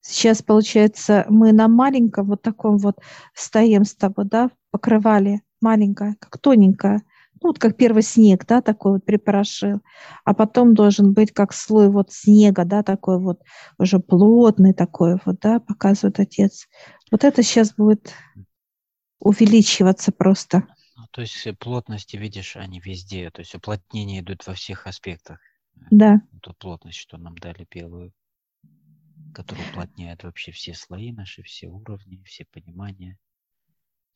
Сейчас, 0.02 0.40
получается, 0.40 1.26
мы 1.28 1.52
на 1.52 1.66
маленьком 1.66 2.26
вот 2.26 2.42
таком 2.42 2.78
вот 2.78 3.00
стоим 3.34 3.84
с 3.84 3.96
тобой, 3.96 4.26
да, 4.26 4.52
покрывали, 4.70 5.42
маленькое, 5.60 6.16
как 6.20 6.38
тоненькое, 6.38 7.02
ну, 7.40 7.50
вот 7.50 7.58
как 7.58 7.76
первый 7.76 8.02
снег, 8.02 8.44
да, 8.46 8.60
такой 8.62 8.92
вот 8.92 9.04
припорошил, 9.04 9.80
а 10.24 10.34
потом 10.34 10.74
должен 10.74 11.12
быть 11.12 11.32
как 11.32 11.52
слой 11.52 11.88
вот 11.88 12.12
снега, 12.12 12.64
да, 12.64 12.82
такой 12.82 13.20
вот 13.20 13.42
уже 13.78 14.00
плотный 14.00 14.74
такой 14.74 15.18
вот, 15.24 15.38
да, 15.40 15.60
показывает 15.60 16.18
отец. 16.18 16.66
Вот 17.10 17.24
это 17.24 17.42
сейчас 17.42 17.74
будет 17.74 18.12
увеличиваться 19.20 20.10
просто. 20.10 20.66
Ну, 20.96 21.04
то 21.12 21.20
есть 21.20 21.46
э, 21.46 21.52
плотности, 21.52 22.16
видишь, 22.16 22.56
они 22.56 22.80
везде, 22.80 23.30
то 23.30 23.40
есть 23.40 23.54
уплотнение 23.54 24.20
идут 24.20 24.46
во 24.46 24.54
всех 24.54 24.86
аспектах. 24.86 25.38
Да. 25.90 26.20
Ту 26.42 26.54
плотность, 26.54 26.98
что 26.98 27.18
нам 27.18 27.36
дали 27.38 27.66
белую 27.70 28.12
который 29.34 29.64
уплотняет 29.70 30.24
вообще 30.24 30.52
все 30.52 30.74
слои 30.74 31.12
наши, 31.12 31.42
все 31.42 31.68
уровни, 31.68 32.22
все 32.24 32.44
понимания. 32.44 33.18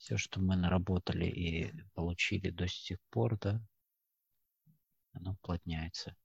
Все, 0.03 0.17
что 0.17 0.41
мы 0.41 0.57
наработали 0.57 1.27
и 1.27 1.73
получили 1.95 2.51
до 2.51 2.67
сих 2.67 2.99
пор, 3.11 3.39
да, 3.39 3.63
оно 5.13 5.35
уплотняется. 5.35 6.17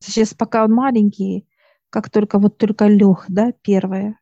Сейчас 0.00 0.34
пока 0.34 0.64
он 0.64 0.72
маленький, 0.72 1.46
как 1.90 2.10
только 2.10 2.40
вот 2.40 2.58
только 2.58 2.88
лег, 2.88 3.24
да, 3.28 3.52
первое, 3.62 4.18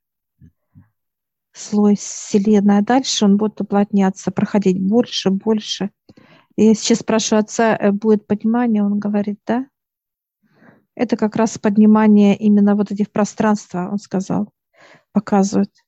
слой 1.52 1.96
Вселенной, 1.96 2.80
а 2.80 2.82
дальше 2.82 3.24
он 3.24 3.38
будет 3.38 3.58
уплотняться, 3.62 4.30
проходить 4.30 4.78
больше, 4.78 5.30
больше. 5.30 5.90
И 6.56 6.66
я 6.66 6.74
сейчас 6.74 6.98
спрашиваю 6.98 7.44
отца, 7.44 7.74
э, 7.74 7.92
будет 7.92 8.26
понимание, 8.26 8.84
он 8.84 8.98
говорит, 8.98 9.40
да, 9.46 9.66
это 10.94 11.16
как 11.16 11.36
раз 11.36 11.56
поднимание 11.56 12.36
именно 12.36 12.76
вот 12.76 12.90
этих 12.90 13.10
пространства, 13.10 13.88
он 13.90 13.96
сказал, 13.96 14.52
показывает. 15.12 15.83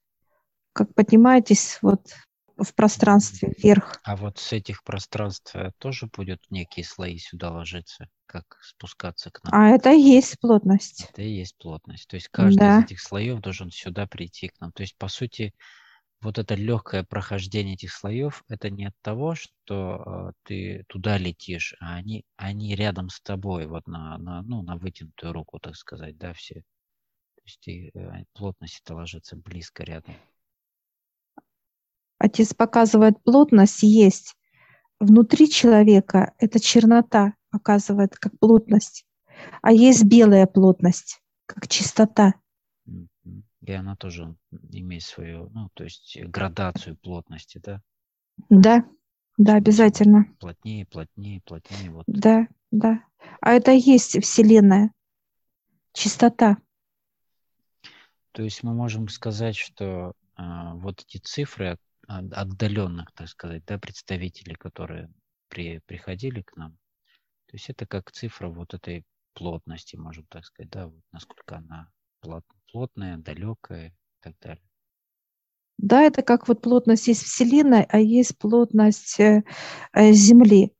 Как 0.76 0.95
поднимаетесь 0.95 1.78
вот 1.80 2.02
в 2.59 2.75
пространстве 2.75 3.54
вверх. 3.56 3.99
А 4.04 4.14
вот 4.14 4.37
с 4.37 4.52
этих 4.52 4.85
пространств 4.85 5.56
э, 5.56 5.73
тоже 5.78 6.06
будут 6.14 6.42
некие 6.50 6.85
слои 6.85 7.16
сюда 7.16 7.50
ложиться, 7.50 8.08
как 8.26 8.58
спускаться 8.60 9.30
к 9.30 9.43
нам? 9.43 9.54
А 9.54 9.71
это 9.71 9.91
и 9.91 9.99
есть 9.99 10.39
плотность. 10.39 11.06
Это 11.10 11.23
и 11.23 11.30
есть 11.30 11.56
плотность. 11.56 12.06
То 12.08 12.17
есть 12.17 12.28
каждый 12.28 12.58
да. 12.58 12.80
из 12.80 12.84
этих 12.84 13.00
слоев 13.00 13.41
должен 13.41 13.71
сюда 13.71 14.06
прийти 14.06 14.49
к 14.49 14.60
нам. 14.60 14.71
То 14.73 14.82
есть, 14.82 14.99
по 14.99 15.08
сути, 15.08 15.54
вот 16.21 16.36
это 16.36 16.54
легкое 16.54 17.04
прохождение 17.04 17.73
этих 17.73 17.91
слоев, 17.91 18.45
это 18.49 18.69
не 18.69 18.84
от 18.84 18.95
того, 19.00 19.34
что 19.34 20.02
э, 20.04 20.32
ты 20.43 20.84
туда 20.89 21.17
летишь, 21.17 21.75
а 21.80 21.95
они, 21.95 22.26
они 22.36 22.75
рядом 22.75 23.08
с 23.08 23.19
тобой, 23.23 23.67
вот 23.67 23.86
на, 23.86 24.19
на, 24.19 24.43
ну, 24.43 24.60
на 24.62 24.76
вытянутую 24.76 25.32
руку, 25.32 25.58
так 25.58 25.75
сказать, 25.75 26.19
да, 26.19 26.34
все. 26.34 26.56
То 27.36 27.43
есть 27.47 27.60
ты, 27.60 27.91
э, 27.95 28.25
плотность 28.34 28.82
это 28.84 28.95
ложится 28.95 29.36
близко 29.36 29.82
рядом. 29.82 30.15
Отец 32.26 32.54
показывает, 32.54 33.23
плотность 33.23 33.84
есть. 33.84 34.34
Внутри 34.99 35.49
человека 35.49 36.34
это 36.39 36.58
чернота 36.58 37.34
показывает 37.50 38.17
как 38.17 38.36
плотность, 38.41 39.06
а 39.62 39.71
есть 39.71 40.02
белая 40.02 40.47
плотность, 40.47 41.23
как 41.47 41.69
чистота. 41.69 42.34
И 43.65 43.73
она 43.73 43.95
тоже 43.95 44.34
имеет 44.73 45.04
свою, 45.04 45.50
ну, 45.50 45.69
то 45.75 45.84
есть 45.84 46.19
градацию 46.21 46.97
плотности, 46.97 47.60
да? 47.62 47.80
Да, 48.49 48.84
да, 49.39 49.54
обязательно. 49.54 50.26
Плотнее, 50.41 50.84
плотнее, 50.86 51.41
плотнее. 51.43 51.93
Вот. 51.93 52.04
Да, 52.08 52.49
да. 52.73 53.04
А 53.41 53.52
это 53.52 53.71
и 53.71 53.78
есть 53.78 54.21
Вселенная. 54.21 54.91
Чистота. 55.93 56.56
То 58.32 58.43
есть 58.43 58.65
мы 58.65 58.75
можем 58.75 59.08
сказать, 59.08 59.56
что 59.56 60.12
а, 60.36 60.75
вот 60.75 61.04
эти 61.08 61.19
цифры 61.19 61.78
отдаленных, 62.06 63.12
так 63.12 63.28
сказать, 63.28 63.64
да, 63.66 63.78
представителей, 63.78 64.54
которые 64.54 65.10
при, 65.49 65.80
приходили 65.86 66.42
к 66.42 66.56
нам, 66.56 66.73
то 67.47 67.54
есть 67.54 67.71
это 67.71 67.86
как 67.86 68.10
цифра 68.10 68.49
вот 68.49 68.75
этой 68.75 69.04
плотности, 69.34 69.97
можем 69.97 70.26
так 70.28 70.45
сказать, 70.45 70.71
да, 70.71 70.86
вот 70.88 71.02
насколько 71.12 71.56
она 71.56 71.90
плотная, 72.66 73.19
далекая 73.19 73.88
и 73.88 73.92
так 74.21 74.34
далее. 74.40 74.62
Да, 75.78 76.02
это 76.02 76.23
как 76.23 76.49
вот 76.49 76.62
плотность 76.62 77.06
есть 77.06 77.23
Вселенной, 77.23 77.84
а 77.88 77.99
есть 77.99 78.38
плотность 78.38 79.21
э, 79.21 79.45
э, 79.92 80.12
Земли. 80.12 80.73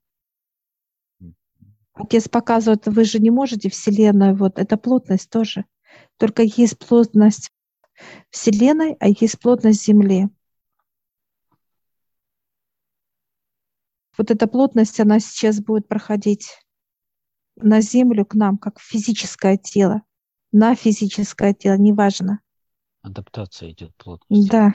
Отец 1.93 2.29
показывает, 2.29 2.87
вы 2.87 3.05
же 3.05 3.19
не 3.19 3.31
можете 3.31 3.71
Вселенную, 3.71 4.35
вот 4.35 4.59
это 4.59 4.77
плотность 4.77 5.31
тоже. 5.31 5.65
Только 6.19 6.43
есть 6.43 6.79
плотность 6.79 7.51
Вселенной, 8.31 8.97
а 9.01 9.09
есть 9.09 9.39
плотность 9.39 9.85
Земли. 9.85 10.29
Вот 14.19 14.31
эта 14.31 14.47
плотность, 14.47 14.99
она 15.01 15.21
сейчас 15.21 15.61
будет 15.61 15.89
проходить 15.89 16.49
на 17.57 17.81
Землю 17.81 18.25
к 18.25 18.35
нам, 18.35 18.59
как 18.59 18.81
физическое 18.81 19.57
тело 19.57 20.03
на 20.57 20.75
физическое 20.75 21.53
тело, 21.55 21.77
неважно. 21.77 22.41
Адаптация 23.03 23.71
идет 23.71 23.95
плотность. 23.97 24.51
Да. 24.51 24.73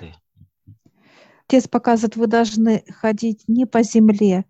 Отец 1.47 1.67
показывает, 1.67 2.15
вы 2.15 2.27
должны 2.27 2.83
ходить 2.87 3.43
не 3.47 3.65
по 3.65 3.83
земле, 3.83 4.45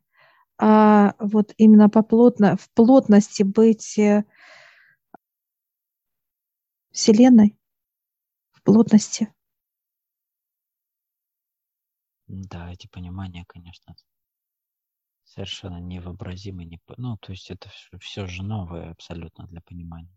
а 0.59 1.15
вот 1.19 1.53
именно 1.57 1.89
по 1.89 2.03
плотно, 2.03 2.57
в 2.57 2.69
плотности 2.71 3.41
быть 3.41 3.97
э, 3.97 4.23
Вселенной, 6.91 7.57
в 8.51 8.61
плотности. 8.61 9.33
Да, 12.27 12.71
эти 12.71 12.87
понимания, 12.87 13.45
конечно, 13.47 13.95
совершенно 15.33 15.77
невообразимы. 15.77 16.65
Не, 16.65 16.79
ну, 16.97 17.17
то 17.17 17.31
есть 17.31 17.49
это 17.51 17.69
все, 17.69 17.97
все 17.99 18.27
же 18.27 18.43
новое 18.43 18.91
абсолютно 18.91 19.47
для 19.47 19.61
понимания 19.61 20.15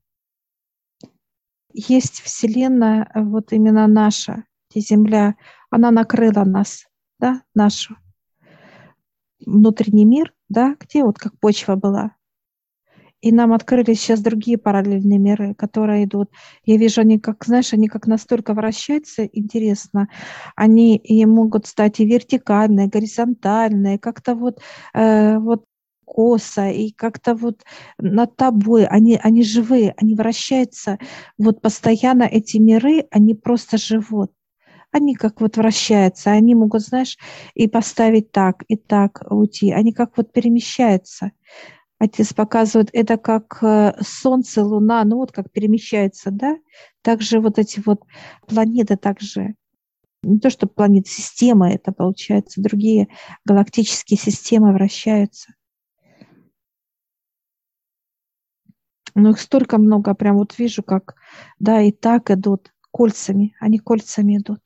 есть 1.75 2.21
Вселенная, 2.21 3.11
э, 3.15 3.21
вот 3.21 3.53
именно 3.53 3.87
наша, 3.87 4.45
где 4.71 4.81
Земля, 4.81 5.35
она 5.71 5.91
накрыла 5.91 6.45
нас, 6.45 6.87
да, 7.19 7.43
нашу 7.55 7.97
внутренний 9.45 10.05
мир, 10.05 10.33
да, 10.49 10.77
где 10.81 11.03
вот 11.03 11.19
как 11.19 11.39
почва 11.39 11.75
была. 11.75 12.17
И 13.25 13.33
нам 13.33 13.55
открылись 13.55 14.01
сейчас 14.03 14.21
другие 14.21 14.59
параллельные 14.59 15.19
миры, 15.19 15.55
которые 15.55 16.05
идут. 16.05 16.31
Я 16.67 16.77
вижу, 16.77 17.01
они 17.01 17.19
как, 17.19 17.43
знаешь, 17.47 17.73
они 17.73 17.89
как 17.89 18.07
настолько 18.07 18.53
вращаются, 18.53 19.25
интересно. 19.25 20.09
Они 20.57 20.99
и 20.99 21.25
могут 21.25 21.67
стать 21.67 22.01
и 22.01 22.05
вертикальные, 22.05 22.89
горизонтальные, 22.89 23.99
как-то 23.99 24.35
вот, 24.35 24.61
э, 24.93 25.39
вот 25.39 25.65
косо, 26.05 26.69
и 26.69 26.93
как-то 26.93 27.35
вот 27.35 27.63
над 27.97 28.37
тобой, 28.37 28.85
они, 28.85 29.19
они 29.23 29.43
живые, 29.43 29.95
они 29.97 30.15
вращаются, 30.15 30.99
вот 31.39 31.63
постоянно 31.63 32.25
эти 32.25 32.59
миры, 32.59 33.07
они 33.11 33.35
просто 33.35 33.79
живут. 33.79 34.33
Они 34.93 35.15
как 35.15 35.41
вот 35.41 35.57
вращаются, 35.57 36.31
они 36.31 36.55
могут, 36.55 36.83
знаешь, 36.83 37.17
и 37.55 37.69
поставить 37.69 38.33
так, 38.33 38.65
и 38.69 38.77
так 38.77 39.23
уйти. 39.31 39.73
Они 39.73 39.95
как 39.95 40.19
вот 40.19 40.31
перемещаются. 40.31 41.33
Отец 42.05 42.35
показывает, 42.35 42.91
это 42.93 43.17
как 43.17 43.63
э, 43.63 43.95
Солнце, 44.03 44.63
Луна, 44.63 45.05
ну 45.05 45.17
вот 45.17 45.33
как 45.33 45.51
перемещается, 45.51 46.31
да? 46.31 46.59
Также 47.01 47.41
вот 47.41 47.59
эти 47.59 47.83
вот 47.85 48.03
планеты 48.47 48.97
также, 48.97 49.55
не 50.23 50.39
то 50.39 50.51
что 50.51 50.67
планеты, 50.67 51.09
системы 51.09 51.71
это 51.71 51.93
получается, 51.93 52.61
другие 52.61 53.09
галактические 53.47 54.19
системы 54.19 54.75
вращаются. 54.75 55.55
Но 59.15 59.31
их 59.31 59.41
столько 59.41 59.79
много, 59.79 60.15
прям 60.15 60.37
вот 60.37 60.59
вижу, 60.59 60.83
как, 60.83 61.15
да, 61.59 61.81
и 61.81 61.91
так 61.91 62.31
идут 62.31 62.75
кольцами, 62.91 63.57
они 63.61 63.79
кольцами 63.79 64.37
идут. 64.37 64.61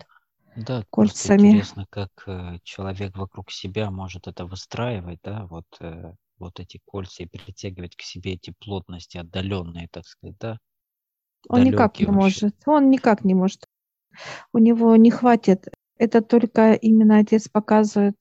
Да, 0.56 0.82
кольцами. 0.90 1.50
интересно, 1.50 1.86
как 1.88 2.10
э, 2.26 2.58
человек 2.64 3.16
вокруг 3.16 3.52
себя 3.52 3.92
может 3.92 4.26
это 4.26 4.44
выстраивать, 4.44 5.20
да, 5.22 5.46
вот, 5.46 5.66
э, 5.78 6.14
вот 6.38 6.60
эти 6.60 6.80
кольца 6.84 7.22
и 7.22 7.26
притягивать 7.26 7.96
к 7.96 8.02
себе 8.02 8.34
эти 8.34 8.52
плотности 8.58 9.18
отдаленные, 9.18 9.88
так 9.90 10.06
сказать, 10.06 10.36
да? 10.38 10.58
Он 11.48 11.64
никак 11.64 11.98
не 11.98 12.06
вообще. 12.06 12.18
может, 12.18 12.56
он 12.66 12.90
никак 12.90 13.24
не 13.24 13.34
может. 13.34 13.66
У 14.52 14.58
него 14.58 14.96
не 14.96 15.10
хватит. 15.10 15.68
Это 15.96 16.20
только 16.22 16.72
именно 16.72 17.18
отец 17.18 17.48
показывает. 17.48 18.16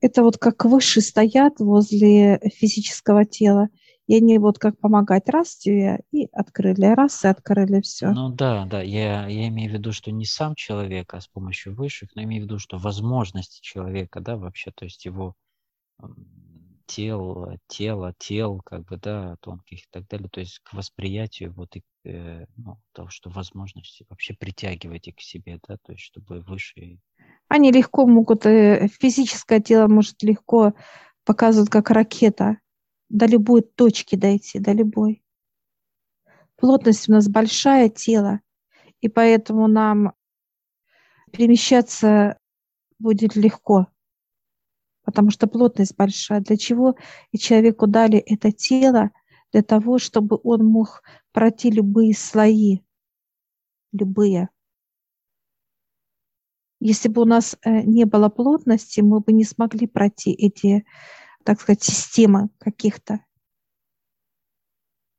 Это 0.00 0.22
вот 0.22 0.38
как 0.38 0.64
выше 0.64 1.00
стоят 1.00 1.60
возле 1.60 2.40
физического 2.54 3.24
тела 3.24 3.68
и 4.06 4.16
они 4.16 4.38
вот 4.38 4.58
как 4.58 4.78
помогать 4.78 5.28
раз 5.28 5.56
тебе 5.56 6.00
и 6.10 6.26
открыли, 6.32 6.86
раз 6.94 7.24
и 7.24 7.28
открыли 7.28 7.80
все. 7.80 8.10
Ну 8.10 8.30
да, 8.30 8.66
да, 8.66 8.82
я, 8.82 9.26
я 9.26 9.48
имею 9.48 9.70
в 9.70 9.74
виду, 9.74 9.92
что 9.92 10.10
не 10.10 10.24
сам 10.24 10.54
человек, 10.54 11.14
а 11.14 11.20
с 11.20 11.28
помощью 11.28 11.74
высших, 11.74 12.10
но 12.14 12.22
имею 12.24 12.42
в 12.42 12.44
виду, 12.46 12.58
что 12.58 12.78
возможности 12.78 13.62
человека, 13.62 14.20
да, 14.20 14.36
вообще, 14.36 14.72
то 14.72 14.84
есть 14.84 15.04
его 15.04 15.34
тел, 16.86 17.58
тело, 17.68 18.14
тел, 18.18 18.60
как 18.64 18.84
бы, 18.84 18.96
да, 18.98 19.36
тонких 19.40 19.80
и 19.80 19.86
так 19.90 20.06
далее, 20.08 20.28
то 20.28 20.40
есть 20.40 20.58
к 20.62 20.74
восприятию 20.74 21.52
вот 21.54 21.74
и 21.76 21.82
э, 22.04 22.44
ну, 22.56 22.78
того, 22.92 23.08
что 23.08 23.30
возможности 23.30 24.04
вообще 24.08 24.34
притягивать 24.34 25.08
их 25.08 25.16
к 25.16 25.20
себе, 25.20 25.58
да, 25.66 25.78
то 25.82 25.92
есть 25.92 26.04
чтобы 26.04 26.40
выше. 26.40 26.98
Они 27.48 27.72
легко 27.72 28.06
могут, 28.06 28.44
э, 28.46 28.88
физическое 29.00 29.60
тело 29.60 29.88
может 29.88 30.22
легко 30.22 30.74
показывать 31.24 31.70
как 31.70 31.90
ракета, 31.90 32.58
до 33.08 33.26
любой 33.26 33.62
точки 33.62 34.16
дойти, 34.16 34.58
до 34.58 34.72
любой. 34.72 35.22
Плотность 36.56 37.08
у 37.08 37.12
нас 37.12 37.28
большая 37.28 37.88
тело, 37.88 38.40
и 39.00 39.08
поэтому 39.08 39.68
нам 39.68 40.12
перемещаться 41.30 42.38
будет 42.98 43.36
легко, 43.36 43.88
потому 45.12 45.30
что 45.30 45.46
плотность 45.46 45.96
большая. 45.96 46.40
Для 46.40 46.56
чего 46.56 46.96
и 47.30 47.38
человеку 47.38 47.86
дали 47.86 48.18
это 48.18 48.50
тело? 48.50 49.10
Для 49.52 49.62
того, 49.62 49.98
чтобы 49.98 50.40
он 50.42 50.64
мог 50.64 51.02
пройти 51.32 51.70
любые 51.70 52.14
слои, 52.14 52.80
любые. 53.92 54.48
Если 56.80 57.08
бы 57.08 57.22
у 57.22 57.26
нас 57.26 57.56
э, 57.62 57.82
не 57.82 58.06
было 58.06 58.28
плотности, 58.28 59.02
мы 59.02 59.20
бы 59.20 59.32
не 59.32 59.44
смогли 59.44 59.86
пройти 59.86 60.32
эти 60.32 60.84
так 61.44 61.60
сказать, 61.60 61.82
система 61.82 62.50
каких-то 62.58 63.24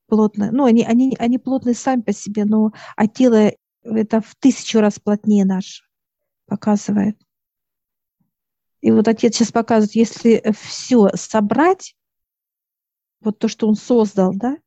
плотная. 0.07 0.51
Ну, 0.51 0.65
они, 0.65 0.83
они, 0.83 1.15
они 1.19 1.37
плотные 1.37 1.75
сами 1.75 2.01
по 2.01 2.13
себе, 2.13 2.45
но 2.45 2.71
а 2.95 3.07
тело 3.07 3.51
это 3.83 4.21
в 4.21 4.35
тысячу 4.35 4.79
раз 4.79 4.99
плотнее 4.99 5.45
наше 5.45 5.83
показывает. 6.45 7.17
И 8.83 8.91
вот 8.91 9.07
отец 9.07 9.37
сейчас 9.37 9.53
показывает, 9.53 9.95
если 9.95 10.43
все 10.51 11.07
собрать, 11.15 11.95
вот 13.21 13.39
то, 13.39 13.47
что 13.47 13.69
он 13.69 13.75
создал, 13.75 14.33
да, 14.35 14.57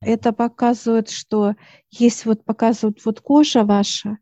это 0.00 0.32
показывает, 0.32 1.10
что 1.10 1.56
есть 1.90 2.24
вот 2.24 2.44
показывает 2.44 3.04
вот 3.04 3.20
кожа 3.20 3.64
ваша, 3.64 4.18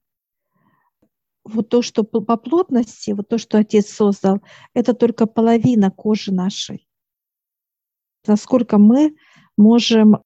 вот 1.45 1.69
то, 1.69 1.83
что 1.83 2.03
по 2.03 2.39
плотности, 2.39 3.11
вот 3.11 3.29
то, 3.29 3.37
что 3.37 3.59
Отец 3.59 3.91
создал, 3.91 4.41
это 4.73 4.95
только 4.95 5.27
половина 5.27 5.91
кожи 5.91 6.33
нашей. 6.33 6.89
Насколько 8.27 8.79
мы 8.79 9.17
можем 9.59 10.23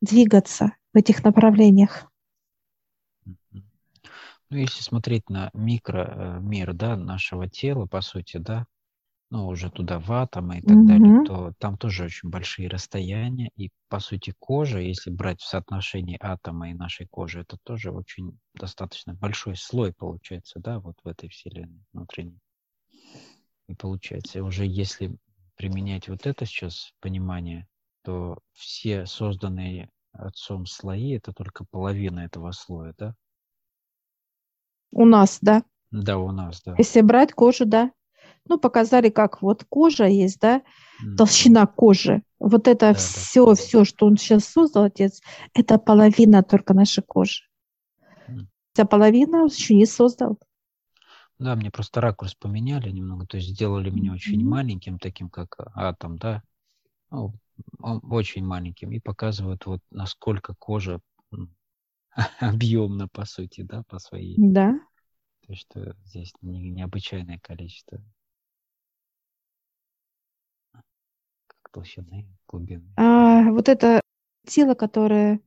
двигаться 0.00 0.76
в 0.94 0.96
этих 0.96 1.24
направлениях. 1.24 2.08
Ну, 4.48 4.58
если 4.58 4.82
смотреть 4.82 5.28
на 5.28 5.50
микромир, 5.54 6.70
э, 6.70 6.72
да, 6.72 6.96
нашего 6.96 7.48
тела, 7.48 7.86
по 7.86 8.00
сути, 8.00 8.36
да, 8.36 8.66
ну, 9.30 9.48
уже 9.48 9.70
туда 9.70 9.98
в 9.98 10.12
атомы 10.12 10.58
и 10.58 10.62
так 10.62 10.76
угу. 10.76 10.86
далее, 10.86 11.24
то 11.24 11.52
там 11.58 11.76
тоже 11.76 12.04
очень 12.04 12.28
большие 12.30 12.68
расстояния. 12.68 13.50
И, 13.56 13.70
по 13.88 13.98
сути, 13.98 14.32
кожа, 14.38 14.78
если 14.78 15.10
брать 15.10 15.40
в 15.40 15.46
соотношении 15.46 16.16
атома 16.20 16.70
и 16.70 16.74
нашей 16.74 17.08
кожи, 17.08 17.40
это 17.40 17.56
тоже 17.64 17.90
очень 17.90 18.38
достаточно 18.54 19.14
большой 19.14 19.56
слой 19.56 19.92
получается, 19.92 20.60
да, 20.60 20.78
вот 20.78 20.96
в 21.02 21.08
этой 21.08 21.28
вселенной 21.28 21.84
внутренней. 21.92 22.38
И 23.68 23.74
получается, 23.74 24.44
уже 24.44 24.64
если 24.64 25.16
применять 25.56 26.08
вот 26.08 26.24
это 26.24 26.46
сейчас 26.46 26.92
понимание, 27.00 27.66
то 28.04 28.38
все 28.52 29.06
созданные 29.06 29.90
отцом 30.12 30.66
слои 30.66 31.16
это 31.16 31.32
только 31.32 31.64
половина 31.64 32.20
этого 32.20 32.52
слоя, 32.52 32.94
да? 32.96 33.16
У 34.92 35.04
нас, 35.04 35.38
да? 35.42 35.62
Да, 35.90 36.18
у 36.18 36.32
нас, 36.32 36.62
да. 36.62 36.74
Если 36.78 37.00
брать 37.00 37.32
кожу, 37.32 37.64
да 37.64 37.90
ну, 38.48 38.58
показали, 38.58 39.10
как 39.10 39.42
вот 39.42 39.64
кожа 39.68 40.06
есть, 40.06 40.40
да, 40.40 40.62
толщина 41.16 41.66
кожи. 41.66 42.22
Вот 42.38 42.68
это 42.68 42.88
да, 42.88 42.94
все, 42.94 43.46
да. 43.46 43.54
все, 43.54 43.84
что 43.84 44.06
он 44.06 44.16
сейчас 44.16 44.44
создал, 44.44 44.84
отец, 44.84 45.20
это 45.54 45.78
половина 45.78 46.42
только 46.42 46.74
нашей 46.74 47.02
кожи. 47.02 47.42
Вся 48.72 48.84
половина 48.84 49.42
он 49.42 49.46
еще 49.46 49.74
не 49.74 49.86
создал. 49.86 50.38
Да, 51.38 51.54
мне 51.54 51.70
просто 51.70 52.00
ракурс 52.00 52.34
поменяли 52.34 52.90
немного, 52.90 53.26
то 53.26 53.36
есть 53.36 53.50
сделали 53.50 53.90
меня 53.90 54.12
очень 54.12 54.40
mm-hmm. 54.40 54.48
маленьким, 54.48 54.98
таким 54.98 55.28
как 55.28 55.56
атом, 55.74 56.18
да, 56.18 56.42
ну, 57.10 57.34
очень 57.78 58.44
маленьким, 58.44 58.90
и 58.92 59.00
показывают 59.00 59.66
вот 59.66 59.80
насколько 59.90 60.54
кожа 60.58 61.00
объемна, 62.40 63.08
по 63.08 63.24
сути, 63.24 63.62
да, 63.62 63.82
по 63.84 63.98
своей. 63.98 64.34
Да. 64.38 64.72
То 65.46 65.52
есть 65.52 65.62
что 65.62 65.96
здесь 66.04 66.32
не, 66.42 66.70
необычайное 66.70 67.38
количество 67.38 68.02
толщины, 71.76 72.26
глубины? 72.48 72.90
А, 72.96 73.50
вот 73.50 73.68
это 73.68 74.00
тело, 74.46 74.74
которое 74.74 75.40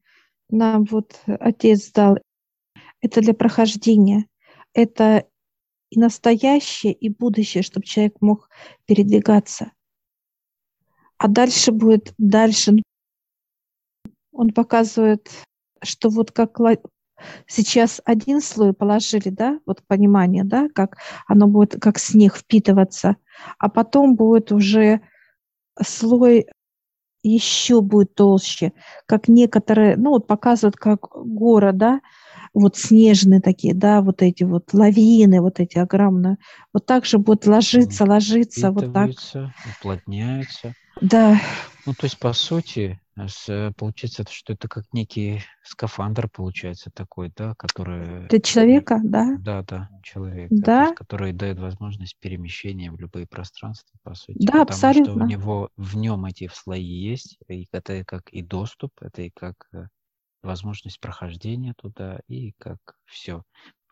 нам 0.49 0.85
вот 0.85 1.19
отец 1.25 1.91
дал, 1.91 2.17
это 3.01 3.21
для 3.21 3.33
прохождения. 3.33 4.27
Это 4.73 5.27
и 5.89 5.99
настоящее, 5.99 6.93
и 6.93 7.09
будущее, 7.09 7.63
чтобы 7.63 7.85
человек 7.85 8.21
мог 8.21 8.49
передвигаться. 8.85 9.71
А 11.17 11.27
дальше 11.27 11.71
будет 11.71 12.13
дальше. 12.17 12.73
Он 14.31 14.51
показывает, 14.51 15.29
что 15.83 16.09
вот 16.09 16.31
как 16.31 16.57
сейчас 17.47 18.01
один 18.05 18.41
слой 18.41 18.73
положили, 18.73 19.29
да, 19.29 19.59
вот 19.65 19.83
понимание, 19.87 20.43
да, 20.43 20.67
как 20.73 20.97
оно 21.27 21.47
будет 21.47 21.79
как 21.81 21.99
снег 21.99 22.35
впитываться, 22.35 23.17
а 23.57 23.69
потом 23.69 24.15
будет 24.15 24.51
уже 24.51 25.01
слой 25.81 26.47
еще 27.21 27.81
будет 27.81 28.15
толще, 28.15 28.71
как 29.05 29.27
некоторые, 29.27 29.97
ну 29.97 30.11
вот 30.11 30.27
показывают, 30.27 30.77
как 30.77 31.09
горы, 31.11 31.73
да, 31.73 31.99
вот 32.53 32.77
снежные 32.77 33.41
такие, 33.41 33.73
да, 33.73 34.01
вот 34.01 34.21
эти 34.21 34.43
вот 34.43 34.73
лавины, 34.73 35.41
вот 35.41 35.59
эти 35.59 35.77
огромные, 35.77 36.37
вот 36.73 36.85
так 36.85 37.05
же 37.05 37.17
будет 37.17 37.45
ложиться, 37.45 38.05
ложиться, 38.05 38.71
вот 38.71 38.93
так. 38.93 39.11
уплотняются. 39.77 40.73
Да. 41.01 41.39
Ну, 41.85 41.93
то 41.93 42.05
есть, 42.05 42.17
по 42.19 42.33
сути, 42.33 42.99
Э, 43.47 43.71
получается, 43.75 44.23
что 44.29 44.53
это 44.53 44.67
как 44.67 44.85
некий 44.93 45.41
скафандр, 45.63 46.29
получается, 46.29 46.91
такой, 46.93 47.31
да, 47.35 47.55
который... 47.55 48.27
Для 48.27 48.39
человека, 48.39 48.99
да? 49.03 49.37
Да, 49.39 49.63
да, 49.63 49.89
человек, 50.03 50.49
да? 50.51 50.83
Есть, 50.83 50.95
который 50.95 51.33
дает 51.33 51.59
возможность 51.59 52.17
перемещения 52.19 52.91
в 52.91 52.99
любые 52.99 53.27
пространства, 53.27 53.97
по 54.03 54.13
сути. 54.13 54.37
Да, 54.39 54.51
потому 54.51 54.69
абсолютно. 54.69 55.13
что 55.13 55.23
у 55.23 55.27
него, 55.27 55.69
в 55.75 55.97
нем 55.97 56.25
эти 56.25 56.49
слои 56.53 56.83
есть, 56.83 57.37
и 57.47 57.67
это 57.71 58.03
как 58.05 58.29
и 58.29 58.41
доступ, 58.41 58.91
это 59.01 59.23
и 59.23 59.29
как 59.29 59.55
э, 59.73 59.87
возможность 60.41 60.99
прохождения 60.99 61.73
туда, 61.77 62.19
и 62.27 62.53
как 62.57 62.77
все. 63.05 63.43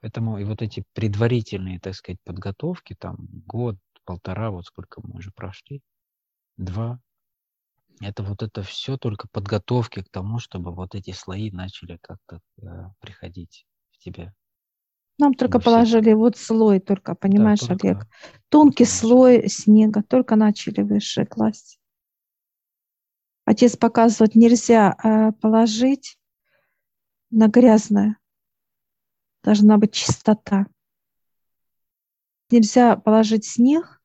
Поэтому 0.02 0.38
и 0.38 0.44
вот 0.44 0.62
эти 0.62 0.84
предварительные, 0.94 1.80
так 1.80 1.96
сказать, 1.96 2.20
подготовки, 2.24 2.96
там 2.98 3.18
год, 3.46 3.78
полтора, 4.06 4.52
вот 4.52 4.66
сколько 4.66 5.02
мы 5.02 5.18
уже 5.18 5.32
прошли, 5.32 5.82
два, 6.56 7.00
это 8.02 8.24
вот 8.24 8.44
это 8.44 8.62
все 8.64 8.98
только 8.98 9.28
подготовки 9.32 10.02
к 10.04 10.10
тому, 10.10 10.40
чтобы 10.40 10.74
вот 10.74 10.96
эти 10.96 11.12
слои 11.12 11.52
начали 11.52 11.98
как-то 12.02 12.40
э, 12.62 12.66
приходить 13.00 13.66
в 13.92 13.98
тебя. 13.98 14.34
Нам 15.20 15.34
только 15.34 15.58
Мы 15.58 15.62
все- 15.62 15.66
положили 15.72 16.14
вот 16.14 16.38
слой, 16.38 16.80
только, 16.80 17.16
понимаешь, 17.16 17.60
только 17.60 17.88
Олег? 17.90 18.08
Тонкий 18.50 18.84
начали. 18.84 18.98
слой 18.98 19.50
снега, 19.50 20.04
только 20.04 20.36
начали 20.36 20.82
выше 20.82 21.26
класть. 21.26 21.80
Отец 23.46 23.78
показывает, 23.78 24.36
нельзя 24.36 24.96
э, 25.04 25.32
положить 25.32 26.20
на 27.32 27.48
грязное. 27.48 28.18
Должна 29.44 29.78
быть 29.78 29.94
чистота. 29.94 30.68
Нельзя 32.52 32.96
положить 32.98 33.46
снег, 33.46 33.97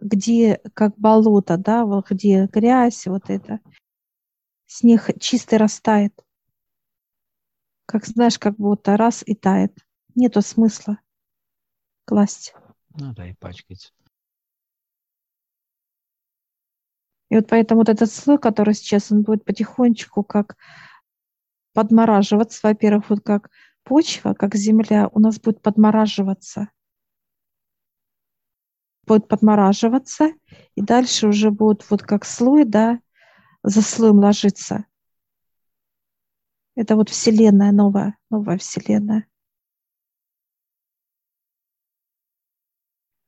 где 0.00 0.60
как 0.74 0.96
болото, 0.98 1.56
да, 1.56 1.84
вот 1.84 2.10
где 2.10 2.46
грязь, 2.46 3.06
вот 3.06 3.30
это. 3.30 3.60
Снег 4.66 5.10
чистый 5.20 5.58
растает. 5.58 6.12
Как 7.86 8.04
знаешь, 8.04 8.38
как 8.38 8.56
будто 8.56 8.96
раз 8.96 9.22
и 9.24 9.34
тает. 9.34 9.76
Нету 10.14 10.42
смысла 10.42 10.98
класть. 12.04 12.54
Ну 12.94 13.12
да, 13.12 13.28
и 13.28 13.34
пачкается. 13.34 13.92
И 17.28 17.34
вот 17.34 17.48
поэтому 17.48 17.80
вот 17.80 17.88
этот 17.88 18.10
слой, 18.10 18.38
который 18.38 18.74
сейчас, 18.74 19.10
он 19.10 19.22
будет 19.22 19.44
потихонечку 19.44 20.22
как 20.22 20.56
подмораживаться. 21.74 22.60
Во-первых, 22.62 23.10
вот 23.10 23.20
как 23.22 23.50
почва, 23.82 24.34
как 24.34 24.54
земля, 24.54 25.08
у 25.12 25.18
нас 25.18 25.38
будет 25.40 25.60
подмораживаться. 25.60 26.70
Будет 29.06 29.28
подмораживаться, 29.28 30.32
и 30.74 30.82
дальше 30.82 31.28
уже 31.28 31.50
будет 31.50 31.88
вот 31.90 32.02
как 32.02 32.24
слой, 32.24 32.64
да, 32.64 33.00
за 33.62 33.82
слоем 33.82 34.18
ложиться. 34.18 34.84
Это 36.74 36.96
вот 36.96 37.08
вселенная 37.08 37.72
новая, 37.72 38.18
новая 38.30 38.58
вселенная. 38.58 39.26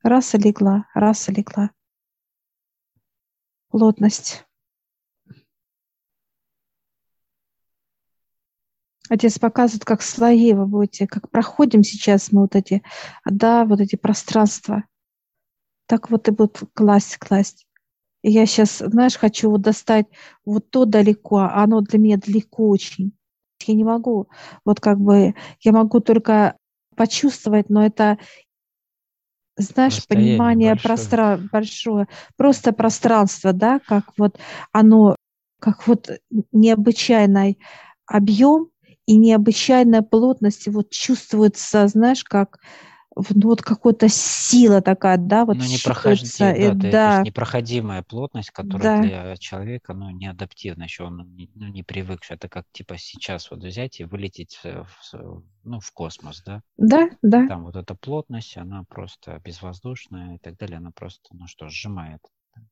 Раз 0.03 0.35
и 0.35 0.39
легла, 0.39 0.87
раз 0.95 1.29
и 1.29 1.33
легла. 1.33 1.71
Плотность. 3.69 4.45
Отец 9.09 9.39
показывает, 9.39 9.85
как 9.85 10.03
слои 10.03 10.53
вы 10.53 10.67
будете, 10.67 11.07
как 11.07 11.31
проходим 11.31 11.83
сейчас 11.83 12.31
мы 12.31 12.43
вот 12.43 12.55
эти, 12.55 12.83
да, 13.25 13.65
вот 13.65 13.81
эти 13.81 13.97
пространства. 13.97 14.85
Так 15.89 16.11
вот 16.11 16.29
и 16.29 16.33
будут 16.33 16.61
класть, 16.75 17.17
класть. 17.19 17.67
И 18.23 18.31
я 18.31 18.47
сейчас, 18.47 18.79
знаешь, 18.79 19.17
хочу 19.17 19.51
вот 19.51 19.63
достать 19.63 20.07
вот 20.45 20.71
то 20.71 20.85
далеко, 20.85 21.39
а 21.39 21.63
оно 21.65 21.81
для 21.81 21.99
меня 21.99 22.19
далеко 22.19 22.69
очень. 22.69 23.13
Я 23.67 23.75
не 23.75 23.85
могу, 23.85 24.29
вот 24.65 24.81
как 24.81 24.99
бы, 25.01 25.35
я 25.63 25.73
могу 25.73 26.01
только 26.01 26.57
почувствовать, 26.97 27.71
но 27.71 27.85
это, 27.87 28.19
знаешь, 29.57 29.97
Расстояние 29.97 30.07
понимание 30.09 30.75
большое. 30.75 30.83
простра 30.85 31.39
большое, 31.39 32.09
просто 32.37 32.73
пространство, 32.73 33.53
да, 33.53 33.81
как 33.81 34.13
вот 34.19 34.39
оно, 34.73 35.17
как 35.61 35.87
вот 35.87 36.11
необычайный 36.53 37.59
объем 38.07 38.71
и 39.07 39.17
необычайная 39.17 40.03
плотность, 40.03 40.67
и 40.67 40.71
вот 40.71 40.91
чувствуется, 40.91 41.89
знаешь, 41.89 42.25
как 42.25 42.59
ну, 43.35 43.49
вот 43.49 43.63
какая-то 43.63 44.09
сила 44.09 44.81
такая, 44.81 45.19
да, 45.19 45.45
вот 45.45 45.57
Ну, 45.57 45.65
не 45.65 45.77
чувствуется, 45.79 46.39
проходи, 46.39 46.63
э, 46.63 46.73
да, 46.75 46.91
да, 46.91 47.15
есть 47.17 47.27
непроходимая 47.27 48.03
плотность, 48.03 48.51
которая 48.51 48.97
да, 48.97 49.03
для 49.03 49.37
человека, 49.37 49.95
ну, 49.95 50.11
не 50.11 50.27
адаптивна 50.27 50.85
еще, 50.85 51.05
он 51.05 51.35
не, 51.35 51.51
ну, 51.55 51.67
не 51.69 51.83
привыкший. 51.83 52.37
Это 52.37 52.49
как, 52.49 52.67
типа, 52.73 52.97
сейчас 52.99 53.51
вот 53.51 53.63
взять 53.65 54.01
и 54.01 54.05
вылететь 54.05 54.61
в, 54.63 54.87
ну, 55.65 55.81
в 55.81 55.93
космос, 55.93 56.43
да? 56.45 56.63
да, 56.77 57.09
да, 57.23 57.47
Там 57.47 57.65
вот 57.65 57.77
эта 57.77 57.95
плотность, 57.95 58.57
она 58.57 58.85
просто 58.85 59.41
безвоздушная 59.45 60.37
и 60.37 60.39
так 60.39 60.57
далее, 60.57 60.79
она 60.79 60.91
просто, 60.93 61.29
ну 61.33 61.47
что, 61.47 61.69
сжимает. 61.69 62.21
да. 62.55 62.63